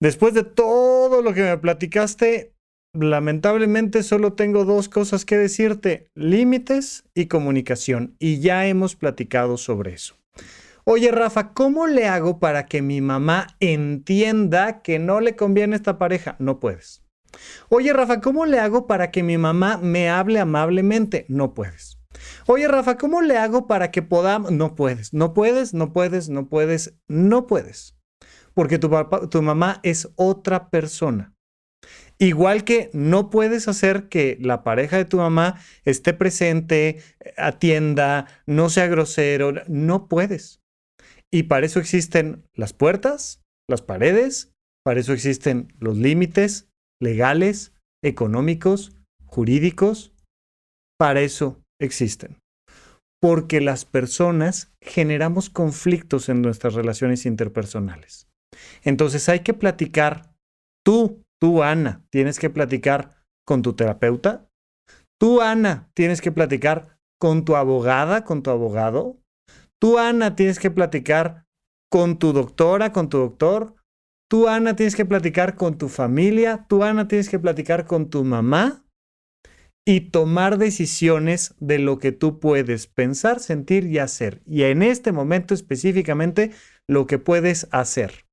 Después 0.00 0.32
de 0.32 0.44
todo 0.44 1.20
lo 1.20 1.34
que 1.34 1.42
me 1.42 1.58
platicaste, 1.58 2.54
lamentablemente 2.94 4.02
solo 4.02 4.32
tengo 4.32 4.64
dos 4.64 4.88
cosas 4.88 5.26
que 5.26 5.36
decirte, 5.36 6.08
límites 6.14 7.04
y 7.14 7.26
comunicación, 7.26 8.16
y 8.18 8.40
ya 8.40 8.66
hemos 8.66 8.96
platicado 8.96 9.58
sobre 9.58 9.92
eso. 9.92 10.16
Oye, 10.84 11.10
Rafa, 11.10 11.52
¿cómo 11.52 11.86
le 11.86 12.06
hago 12.06 12.38
para 12.38 12.64
que 12.64 12.80
mi 12.80 13.02
mamá 13.02 13.48
entienda 13.60 14.80
que 14.80 14.98
no 14.98 15.20
le 15.20 15.36
conviene 15.36 15.76
esta 15.76 15.98
pareja? 15.98 16.36
No 16.38 16.58
puedes. 16.58 17.02
Oye, 17.68 17.92
Rafa, 17.92 18.20
¿cómo 18.20 18.46
le 18.46 18.58
hago 18.58 18.86
para 18.86 19.10
que 19.10 19.22
mi 19.22 19.38
mamá 19.38 19.78
me 19.78 20.08
hable 20.08 20.40
amablemente? 20.40 21.26
No 21.28 21.54
puedes. 21.54 21.98
Oye, 22.46 22.66
Rafa, 22.68 22.96
¿cómo 22.96 23.22
le 23.22 23.36
hago 23.36 23.66
para 23.66 23.90
que 23.90 24.02
podamos? 24.02 24.50
No 24.52 24.74
puedes, 24.74 25.12
no 25.12 25.32
puedes, 25.34 25.74
no 25.74 25.92
puedes, 25.92 26.28
no 26.28 26.48
puedes, 26.48 26.94
no 27.08 27.46
puedes. 27.46 27.96
Porque 28.54 28.78
tu, 28.78 28.90
papá, 28.90 29.28
tu 29.28 29.42
mamá 29.42 29.80
es 29.82 30.10
otra 30.16 30.70
persona. 30.70 31.34
Igual 32.18 32.64
que 32.64 32.90
no 32.92 33.30
puedes 33.30 33.66
hacer 33.66 34.08
que 34.08 34.36
la 34.40 34.62
pareja 34.62 34.98
de 34.98 35.06
tu 35.06 35.16
mamá 35.16 35.58
esté 35.84 36.12
presente, 36.12 37.00
atienda, 37.38 38.26
no 38.44 38.68
sea 38.68 38.88
grosero, 38.88 39.54
no 39.68 40.06
puedes. 40.06 40.60
Y 41.30 41.44
para 41.44 41.64
eso 41.64 41.78
existen 41.78 42.44
las 42.52 42.74
puertas, 42.74 43.42
las 43.68 43.80
paredes, 43.80 44.52
para 44.84 45.00
eso 45.00 45.12
existen 45.14 45.72
los 45.78 45.96
límites, 45.96 46.69
legales, 47.00 47.72
económicos, 48.02 48.96
jurídicos, 49.26 50.12
para 50.98 51.20
eso 51.20 51.60
existen. 51.80 52.38
Porque 53.20 53.60
las 53.60 53.84
personas 53.84 54.72
generamos 54.82 55.50
conflictos 55.50 56.28
en 56.28 56.42
nuestras 56.42 56.74
relaciones 56.74 57.26
interpersonales. 57.26 58.28
Entonces 58.82 59.28
hay 59.28 59.40
que 59.40 59.54
platicar, 59.54 60.34
tú, 60.84 61.22
tú 61.40 61.62
Ana, 61.62 62.04
tienes 62.10 62.38
que 62.38 62.50
platicar 62.50 63.14
con 63.46 63.62
tu 63.62 63.74
terapeuta, 63.74 64.48
tú 65.18 65.40
Ana, 65.40 65.90
tienes 65.94 66.20
que 66.20 66.32
platicar 66.32 66.98
con 67.20 67.44
tu 67.44 67.56
abogada, 67.56 68.24
con 68.24 68.42
tu 68.42 68.50
abogado, 68.50 69.18
tú 69.80 69.98
Ana, 69.98 70.34
tienes 70.36 70.58
que 70.58 70.70
platicar 70.70 71.44
con 71.90 72.18
tu 72.18 72.32
doctora, 72.32 72.92
con 72.92 73.08
tu 73.08 73.18
doctor, 73.18 73.74
Tú, 74.30 74.46
Ana, 74.46 74.76
tienes 74.76 74.94
que 74.94 75.04
platicar 75.04 75.56
con 75.56 75.76
tu 75.76 75.88
familia, 75.88 76.64
tú, 76.68 76.84
Ana, 76.84 77.08
tienes 77.08 77.28
que 77.28 77.40
platicar 77.40 77.84
con 77.84 78.10
tu 78.10 78.22
mamá 78.22 78.84
y 79.84 80.10
tomar 80.12 80.56
decisiones 80.56 81.56
de 81.58 81.80
lo 81.80 81.98
que 81.98 82.12
tú 82.12 82.38
puedes 82.38 82.86
pensar, 82.86 83.40
sentir 83.40 83.86
y 83.86 83.98
hacer. 83.98 84.40
Y 84.46 84.62
en 84.62 84.84
este 84.84 85.10
momento 85.10 85.52
específicamente, 85.52 86.52
lo 86.88 87.08
que 87.08 87.18
puedes 87.18 87.66
hacer. 87.72 88.24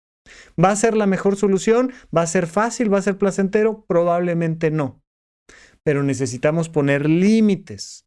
¿Va 0.63 0.69
a 0.69 0.75
ser 0.75 0.95
la 0.95 1.07
mejor 1.07 1.35
solución? 1.35 1.91
¿Va 2.15 2.21
a 2.21 2.27
ser 2.27 2.45
fácil? 2.45 2.93
¿Va 2.93 2.99
a 2.99 3.01
ser 3.01 3.17
placentero? 3.17 3.83
Probablemente 3.87 4.69
no. 4.69 5.01
Pero 5.83 6.03
necesitamos 6.03 6.69
poner 6.69 7.09
límites 7.09 8.05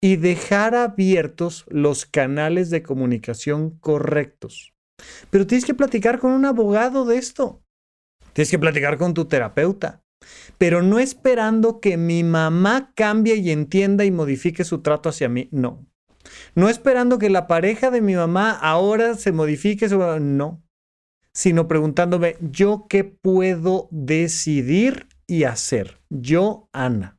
y 0.00 0.16
dejar 0.16 0.76
abiertos 0.76 1.64
los 1.68 2.06
canales 2.06 2.70
de 2.70 2.84
comunicación 2.84 3.76
correctos. 3.80 4.73
Pero 5.30 5.46
tienes 5.46 5.64
que 5.64 5.74
platicar 5.74 6.18
con 6.18 6.32
un 6.32 6.44
abogado 6.44 7.04
de 7.04 7.18
esto. 7.18 7.62
Tienes 8.32 8.50
que 8.50 8.58
platicar 8.58 8.98
con 8.98 9.14
tu 9.14 9.26
terapeuta. 9.26 10.02
Pero 10.58 10.82
no 10.82 10.98
esperando 10.98 11.80
que 11.80 11.96
mi 11.96 12.24
mamá 12.24 12.92
cambie 12.94 13.36
y 13.36 13.50
entienda 13.50 14.04
y 14.04 14.10
modifique 14.10 14.64
su 14.64 14.80
trato 14.80 15.08
hacia 15.08 15.28
mí. 15.28 15.48
No. 15.52 15.86
No 16.54 16.68
esperando 16.68 17.18
que 17.18 17.30
la 17.30 17.46
pareja 17.46 17.90
de 17.90 18.00
mi 18.00 18.14
mamá 18.14 18.50
ahora 18.50 19.14
se 19.14 19.32
modifique. 19.32 19.88
Su... 19.88 19.98
No. 19.98 20.62
Sino 21.32 21.68
preguntándome, 21.68 22.36
¿yo 22.40 22.86
qué 22.88 23.04
puedo 23.04 23.88
decidir 23.90 25.08
y 25.26 25.44
hacer? 25.44 26.00
Yo, 26.08 26.68
Ana. 26.72 27.18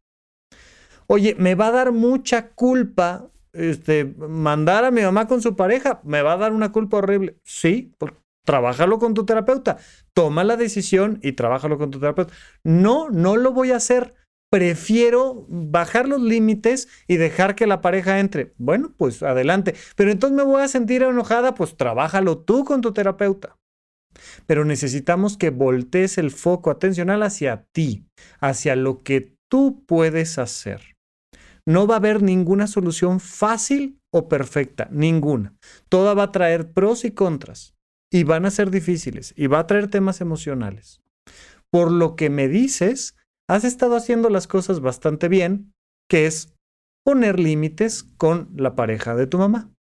Oye, 1.08 1.36
me 1.38 1.54
va 1.54 1.68
a 1.68 1.72
dar 1.72 1.92
mucha 1.92 2.50
culpa 2.50 3.30
este, 3.56 4.06
mandar 4.06 4.86
a 4.86 4.92
mi 4.92 5.02
mamá 5.02 5.28
con 5.28 5.42
su 5.42 5.56
pareja, 5.56 6.02
me 6.04 6.22
va 6.22 6.34
a 6.34 6.38
dar 6.38 6.52
una 6.54 6.72
culpa 6.72 6.98
horrible. 6.98 7.38
Sí, 7.44 7.94
pues, 7.98 8.14
trabájalo 8.46 9.00
con 9.00 9.14
tu 9.14 9.26
terapeuta. 9.26 9.78
Toma 10.14 10.44
la 10.44 10.56
decisión 10.58 11.20
y 11.22 11.34
trabájalo 11.34 11.78
con 11.78 11.92
tu 11.92 12.00
terapeuta. 12.00 12.34
No, 12.64 13.10
no 13.10 13.36
lo 13.38 13.52
voy 13.52 13.72
a 13.72 13.78
hacer. 13.78 14.14
prefiero 14.52 15.46
bajar 15.50 16.08
los 16.08 16.22
límites 16.22 16.88
y 17.08 17.18
dejar 17.18 17.56
que 17.56 17.68
la 17.68 17.82
pareja 17.82 18.20
entre. 18.20 18.54
Bueno, 18.58 18.94
pues 18.96 19.22
adelante. 19.22 19.76
Pero 19.98 20.12
entonces 20.12 20.38
me 20.38 20.44
voy 20.44 20.62
a 20.62 20.70
sentir 20.70 21.04
enojada, 21.04 21.56
pues 21.56 21.76
trabájalo 21.76 22.38
tú 22.38 22.64
con 22.64 22.80
tu 22.80 22.94
terapeuta. 22.94 23.58
Pero 24.46 24.64
necesitamos 24.64 25.38
que 25.38 25.50
voltees 25.50 26.18
el 26.18 26.32
foco 26.32 26.72
atencional 26.72 27.24
hacia 27.24 27.66
ti, 27.74 28.06
hacia 28.40 28.78
lo 28.78 29.04
que 29.04 29.36
tú 29.50 29.84
puedes 29.86 30.38
hacer. 30.38 30.95
No 31.68 31.88
va 31.88 31.96
a 31.96 31.98
haber 31.98 32.22
ninguna 32.22 32.68
solución 32.68 33.20
fácil 33.20 34.00
o 34.12 34.30
perfecta, 34.30 34.88
ninguna. 34.92 35.56
Toda 35.90 36.14
va 36.14 36.24
a 36.24 36.32
traer 36.32 36.72
pros 36.72 37.06
y 37.06 37.12
contras 37.12 37.76
y 38.12 38.24
van 38.24 38.46
a 38.46 38.52
ser 38.52 38.70
difíciles 38.70 39.34
y 39.36 39.48
va 39.48 39.60
a 39.60 39.68
traer 39.68 39.90
temas 39.90 40.22
emocionales. 40.22 41.02
Por 41.72 41.92
lo 41.92 42.16
que 42.16 42.30
me 42.30 42.48
dices, 42.48 43.16
has 43.50 43.64
estado 43.64 43.96
haciendo 43.96 44.30
las 44.30 44.48
cosas 44.48 44.80
bastante 44.80 45.28
bien, 45.28 45.74
que 46.08 46.28
es 46.28 46.54
poner 47.04 47.40
límites 47.40 48.04
con 48.04 48.50
la 48.56 48.76
pareja 48.76 49.16
de 49.16 49.28
tu 49.28 49.38
mamá. 49.38 49.72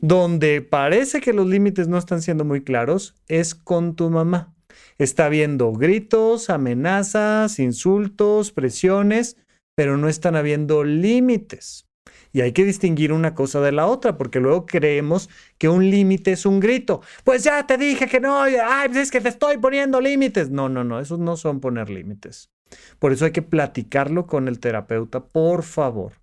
Donde 0.00 0.62
parece 0.62 1.20
que 1.20 1.32
los 1.32 1.46
límites 1.46 1.88
no 1.88 1.98
están 1.98 2.22
siendo 2.22 2.44
muy 2.44 2.62
claros 2.62 3.16
es 3.26 3.54
con 3.54 3.96
tu 3.96 4.10
mamá. 4.10 4.54
Está 4.96 5.26
habiendo 5.26 5.72
gritos, 5.72 6.50
amenazas, 6.50 7.58
insultos, 7.58 8.52
presiones, 8.52 9.36
pero 9.78 9.96
no 9.96 10.08
están 10.08 10.34
habiendo 10.34 10.82
límites. 10.82 11.86
Y 12.32 12.40
hay 12.40 12.50
que 12.50 12.64
distinguir 12.64 13.12
una 13.12 13.36
cosa 13.36 13.60
de 13.60 13.70
la 13.70 13.86
otra, 13.86 14.18
porque 14.18 14.40
luego 14.40 14.66
creemos 14.66 15.30
que 15.56 15.68
un 15.68 15.88
límite 15.88 16.32
es 16.32 16.46
un 16.46 16.58
grito. 16.58 17.00
Pues 17.22 17.44
ya 17.44 17.64
te 17.64 17.78
dije 17.78 18.08
que 18.08 18.18
no, 18.18 18.40
ay, 18.42 18.56
pues 18.88 18.96
es 18.96 19.10
que 19.12 19.20
te 19.20 19.28
estoy 19.28 19.58
poniendo 19.58 20.00
límites. 20.00 20.50
No, 20.50 20.68
no, 20.68 20.82
no, 20.82 20.98
esos 20.98 21.20
no 21.20 21.36
son 21.36 21.60
poner 21.60 21.90
límites. 21.90 22.50
Por 22.98 23.12
eso 23.12 23.24
hay 23.24 23.30
que 23.30 23.42
platicarlo 23.42 24.26
con 24.26 24.48
el 24.48 24.58
terapeuta, 24.58 25.20
por 25.20 25.62
favor. 25.62 26.14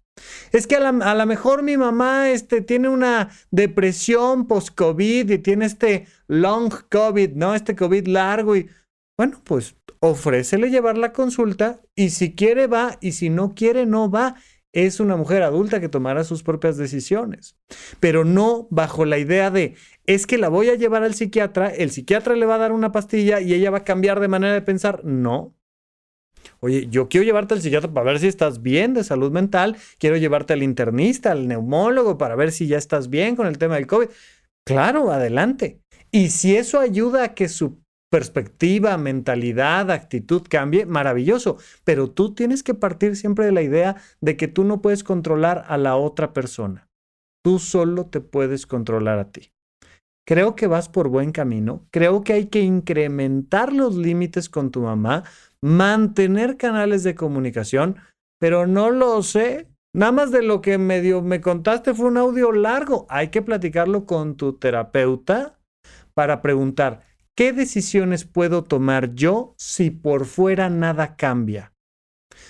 Es 0.52 0.68
que 0.68 0.76
a 0.76 1.16
lo 1.16 1.26
mejor 1.26 1.64
mi 1.64 1.78
mamá 1.78 2.32
este, 2.32 2.60
tiene 2.60 2.90
una 2.90 3.30
depresión 3.52 4.48
post-COVID 4.48 5.32
y 5.32 5.38
tiene 5.38 5.64
este 5.64 6.08
long 6.28 6.74
COVID, 6.92 7.32
¿no? 7.36 7.56
Este 7.56 7.74
COVID 7.74 8.06
largo 8.08 8.58
y 8.58 8.70
bueno, 9.18 9.40
pues 9.46 9.78
ofrécele 10.10 10.70
llevar 10.70 10.98
la 10.98 11.14
consulta 11.14 11.82
y 11.96 12.10
si 12.10 12.36
quiere 12.36 12.68
va 12.68 12.98
y 13.02 13.14
si 13.14 13.30
no 13.30 13.54
quiere 13.56 13.86
no 13.86 14.10
va. 14.10 14.36
Es 14.74 15.00
una 15.00 15.16
mujer 15.16 15.42
adulta 15.42 15.80
que 15.80 15.88
tomará 15.88 16.26
sus 16.26 16.44
propias 16.44 16.76
decisiones, 16.76 17.56
pero 18.02 18.26
no 18.26 18.68
bajo 18.72 19.06
la 19.06 19.18
idea 19.18 19.50
de 19.50 19.76
es 20.06 20.28
que 20.28 20.38
la 20.38 20.50
voy 20.50 20.68
a 20.70 20.76
llevar 20.76 21.04
al 21.04 21.14
psiquiatra, 21.14 21.70
el 21.70 21.92
psiquiatra 21.92 22.36
le 22.36 22.46
va 22.46 22.56
a 22.56 22.60
dar 22.60 22.74
una 22.74 22.92
pastilla 22.92 23.40
y 23.40 23.54
ella 23.54 23.72
va 23.72 23.80
a 23.80 23.84
cambiar 23.86 24.20
de 24.20 24.28
manera 24.28 24.54
de 24.54 24.62
pensar. 24.62 25.06
No, 25.06 25.56
Oye, 26.60 26.88
yo 26.90 27.10
quiero 27.10 27.24
llevarte 27.24 27.54
al 27.54 27.62
psiquiatra 27.62 27.92
para 27.92 28.06
ver 28.12 28.20
si 28.20 28.28
estás 28.28 28.62
bien 28.62 28.94
de 28.94 29.04
salud 29.04 29.32
mental, 29.32 29.78
quiero 29.98 30.18
llevarte 30.18 30.54
al 30.54 30.64
internista, 30.64 31.32
al 31.32 31.48
neumólogo 31.48 32.18
para 32.18 32.36
ver 32.36 32.52
si 32.52 32.68
ya 32.68 32.78
estás 32.78 33.10
bien 33.10 33.36
con 33.36 33.48
el 33.48 33.58
tema 33.58 33.76
del 33.76 33.88
COVID. 33.88 34.08
Claro, 34.66 35.12
adelante. 35.12 35.80
Y 36.12 36.30
si 36.30 36.56
eso 36.56 36.80
ayuda 36.80 37.24
a 37.24 37.34
que 37.34 37.50
su 37.50 37.85
perspectiva, 38.16 38.98
mentalidad, 38.98 39.92
actitud 39.92 40.44
cambie, 40.50 40.86
maravilloso. 40.86 41.58
Pero 41.84 42.10
tú 42.10 42.34
tienes 42.34 42.64
que 42.64 42.74
partir 42.74 43.18
siempre 43.18 43.44
de 43.44 43.52
la 43.52 43.62
idea 43.62 43.98
de 44.22 44.38
que 44.38 44.48
tú 44.48 44.64
no 44.64 44.82
puedes 44.82 45.04
controlar 45.04 45.66
a 45.68 45.78
la 45.78 45.98
otra 45.98 46.32
persona. 46.32 46.88
Tú 47.44 47.60
solo 47.60 48.06
te 48.06 48.22
puedes 48.22 48.68
controlar 48.68 49.20
a 49.20 49.32
ti. 49.34 49.52
Creo 50.26 50.56
que 50.56 50.68
vas 50.68 50.88
por 50.88 51.10
buen 51.10 51.34
camino. 51.34 51.86
Creo 51.92 52.24
que 52.24 52.32
hay 52.32 52.46
que 52.46 52.62
incrementar 52.62 53.74
los 53.74 53.98
límites 53.98 54.48
con 54.48 54.72
tu 54.72 54.84
mamá 54.84 55.26
mantener 55.62 56.56
canales 56.56 57.04
de 57.04 57.16
comunicación, 57.16 57.98
pero 58.40 58.66
no 58.66 58.92
lo 58.92 59.24
sé. 59.24 59.68
Nada 59.94 60.14
más 60.14 60.32
de 60.32 60.42
lo 60.42 60.62
que 60.62 60.78
medio 60.78 61.22
me 61.22 61.42
contaste 61.42 61.94
fue 61.94 62.06
un 62.06 62.16
audio 62.18 62.54
largo. 62.54 63.08
Hay 63.10 63.28
que 63.28 63.42
platicarlo 63.42 64.06
con 64.06 64.38
tu 64.38 64.54
terapeuta 64.54 65.60
para 66.14 66.42
preguntar, 66.42 67.02
¿qué 67.36 67.54
decisiones 67.54 68.26
puedo 68.26 68.64
tomar 68.64 69.14
yo 69.16 69.56
si 69.58 69.92
por 69.92 70.26
fuera 70.26 70.70
nada 70.70 71.16
cambia? 71.16 71.74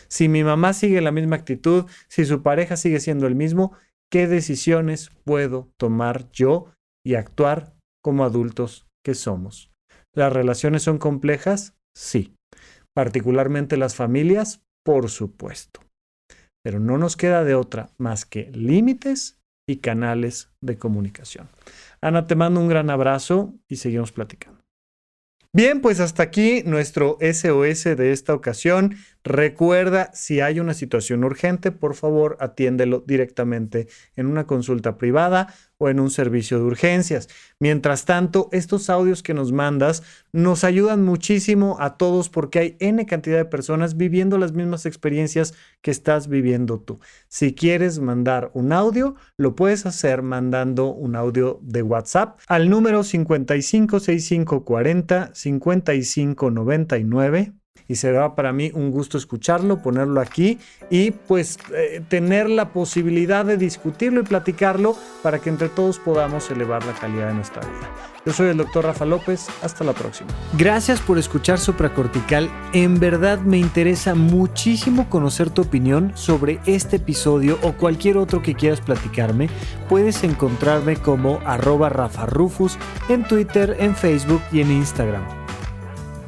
Si 0.08 0.30
mi 0.30 0.44
mamá 0.44 0.74
sigue 0.74 1.02
la 1.02 1.12
misma 1.12 1.36
actitud, 1.36 1.86
si 2.08 2.26
su 2.26 2.42
pareja 2.42 2.78
sigue 2.78 3.00
siendo 3.00 3.28
el 3.28 3.36
mismo, 3.36 3.74
¿qué 4.12 4.28
decisiones 4.28 5.12
puedo 5.24 5.72
tomar 5.78 6.32
yo 6.32 6.72
y 7.06 7.16
actuar 7.16 7.76
como 8.04 8.24
adultos 8.24 8.88
que 9.04 9.14
somos? 9.14 9.72
¿Las 10.14 10.32
relaciones 10.32 10.84
son 10.84 10.98
complejas? 10.98 11.76
Sí 11.96 12.36
particularmente 12.96 13.78
las 13.78 13.96
familias, 13.96 14.64
por 14.84 15.10
supuesto. 15.10 15.82
Pero 16.64 16.80
no 16.80 16.98
nos 16.98 17.16
queda 17.18 17.44
de 17.44 17.54
otra 17.54 17.92
más 17.98 18.26
que 18.26 18.50
límites 18.52 19.38
y 19.68 19.78
canales 19.78 20.50
de 20.62 20.78
comunicación. 20.78 21.50
Ana, 22.02 22.26
te 22.26 22.36
mando 22.36 22.60
un 22.60 22.70
gran 22.70 22.90
abrazo 22.90 23.54
y 23.68 23.76
seguimos 23.76 24.12
platicando. 24.12 24.65
Bien, 25.56 25.80
pues 25.80 26.02
hasta 26.02 26.22
aquí 26.22 26.64
nuestro 26.66 27.18
SOS 27.22 27.96
de 27.96 28.12
esta 28.12 28.34
ocasión. 28.34 28.98
Recuerda, 29.28 30.12
si 30.14 30.40
hay 30.40 30.60
una 30.60 30.76
situación 30.76 31.24
urgente, 31.24 31.72
por 31.72 31.96
favor 31.96 32.38
atiéndelo 32.40 33.04
directamente 33.08 33.88
en 34.16 34.28
una 34.28 34.46
consulta 34.46 35.00
privada 35.00 35.52
o 35.80 35.90
en 35.90 36.00
un 36.00 36.12
servicio 36.12 36.60
de 36.60 36.66
urgencias. 36.66 37.28
Mientras 37.60 38.06
tanto, 38.06 38.50
estos 38.52 38.88
audios 38.88 39.24
que 39.24 39.34
nos 39.34 39.52
mandas 39.52 40.04
nos 40.32 40.64
ayudan 40.64 41.04
muchísimo 41.04 41.78
a 41.80 41.98
todos 41.98 42.30
porque 42.30 42.60
hay 42.60 42.78
N 42.80 43.04
cantidad 43.08 43.38
de 43.38 43.46
personas 43.46 43.98
viviendo 43.98 44.38
las 44.38 44.52
mismas 44.52 44.86
experiencias 44.86 45.56
que 45.82 45.90
estás 45.90 46.28
viviendo 46.28 46.80
tú. 46.80 47.00
Si 47.28 47.56
quieres 47.56 47.98
mandar 47.98 48.52
un 48.54 48.74
audio, 48.74 49.16
lo 49.38 49.56
puedes 49.56 49.88
hacer 49.88 50.22
mandando 50.22 50.94
un 50.94 51.16
audio 51.16 51.60
de 51.64 51.82
WhatsApp 51.82 52.40
al 52.46 52.70
número 52.70 53.04
556540 53.04 55.32
5599 55.34 57.54
y 57.88 57.96
será 57.96 58.36
para 58.36 58.52
mí 58.54 58.72
un 58.74 58.92
gusto 58.92 59.18
escucharlo, 59.18 59.82
ponerlo 59.82 60.22
aquí 60.22 60.60
y 60.90 61.12
pues 61.12 61.58
eh, 61.74 62.02
tener 62.08 62.50
la 62.50 62.70
posibilidad 62.70 63.46
de 63.46 63.58
discutirlo 63.58 64.22
y 64.22 64.24
platicarlo 64.24 64.96
para 65.22 65.40
que 65.40 65.50
entre 65.50 65.70
todos 65.70 66.00
podamos 66.00 66.50
elevar 66.52 66.86
la 66.86 66.94
calidad 66.94 67.28
de 67.28 67.34
nuestra 67.36 67.62
vida. 67.62 67.92
Yo 68.26 68.34
soy 68.34 68.50
el 68.50 68.58
doctor 68.58 68.86
Rafa 68.86 69.06
López, 69.06 69.48
hasta 69.62 69.84
la 69.84 69.94
próxima. 69.94 70.32
Gracias 70.58 71.00
por 71.00 71.20
escuchar 71.20 71.60
Supracortical, 71.60 72.50
en 72.74 73.00
verdad 73.00 73.40
me 73.40 73.60
interesa 73.60 74.16
muchísimo 74.16 75.08
conocer 75.10 75.52
tu 75.52 75.62
opinión 75.62 76.12
sobre 76.16 76.60
este 76.66 76.96
episodio 76.96 77.60
o 77.62 77.74
cualquier 77.74 78.18
otro 78.18 78.42
que 78.42 78.56
quieras 78.56 78.82
platicarme. 78.82 79.48
Puedes 79.90 80.24
encontrarme 80.24 80.96
como 80.96 81.40
arroba 81.46 81.90
Rafa 81.90 82.26
en 83.10 83.28
Twitter, 83.28 83.78
en 83.80 83.96
Facebook 83.96 84.42
y 84.52 84.62
en 84.62 84.72
Instagram. 84.72 85.45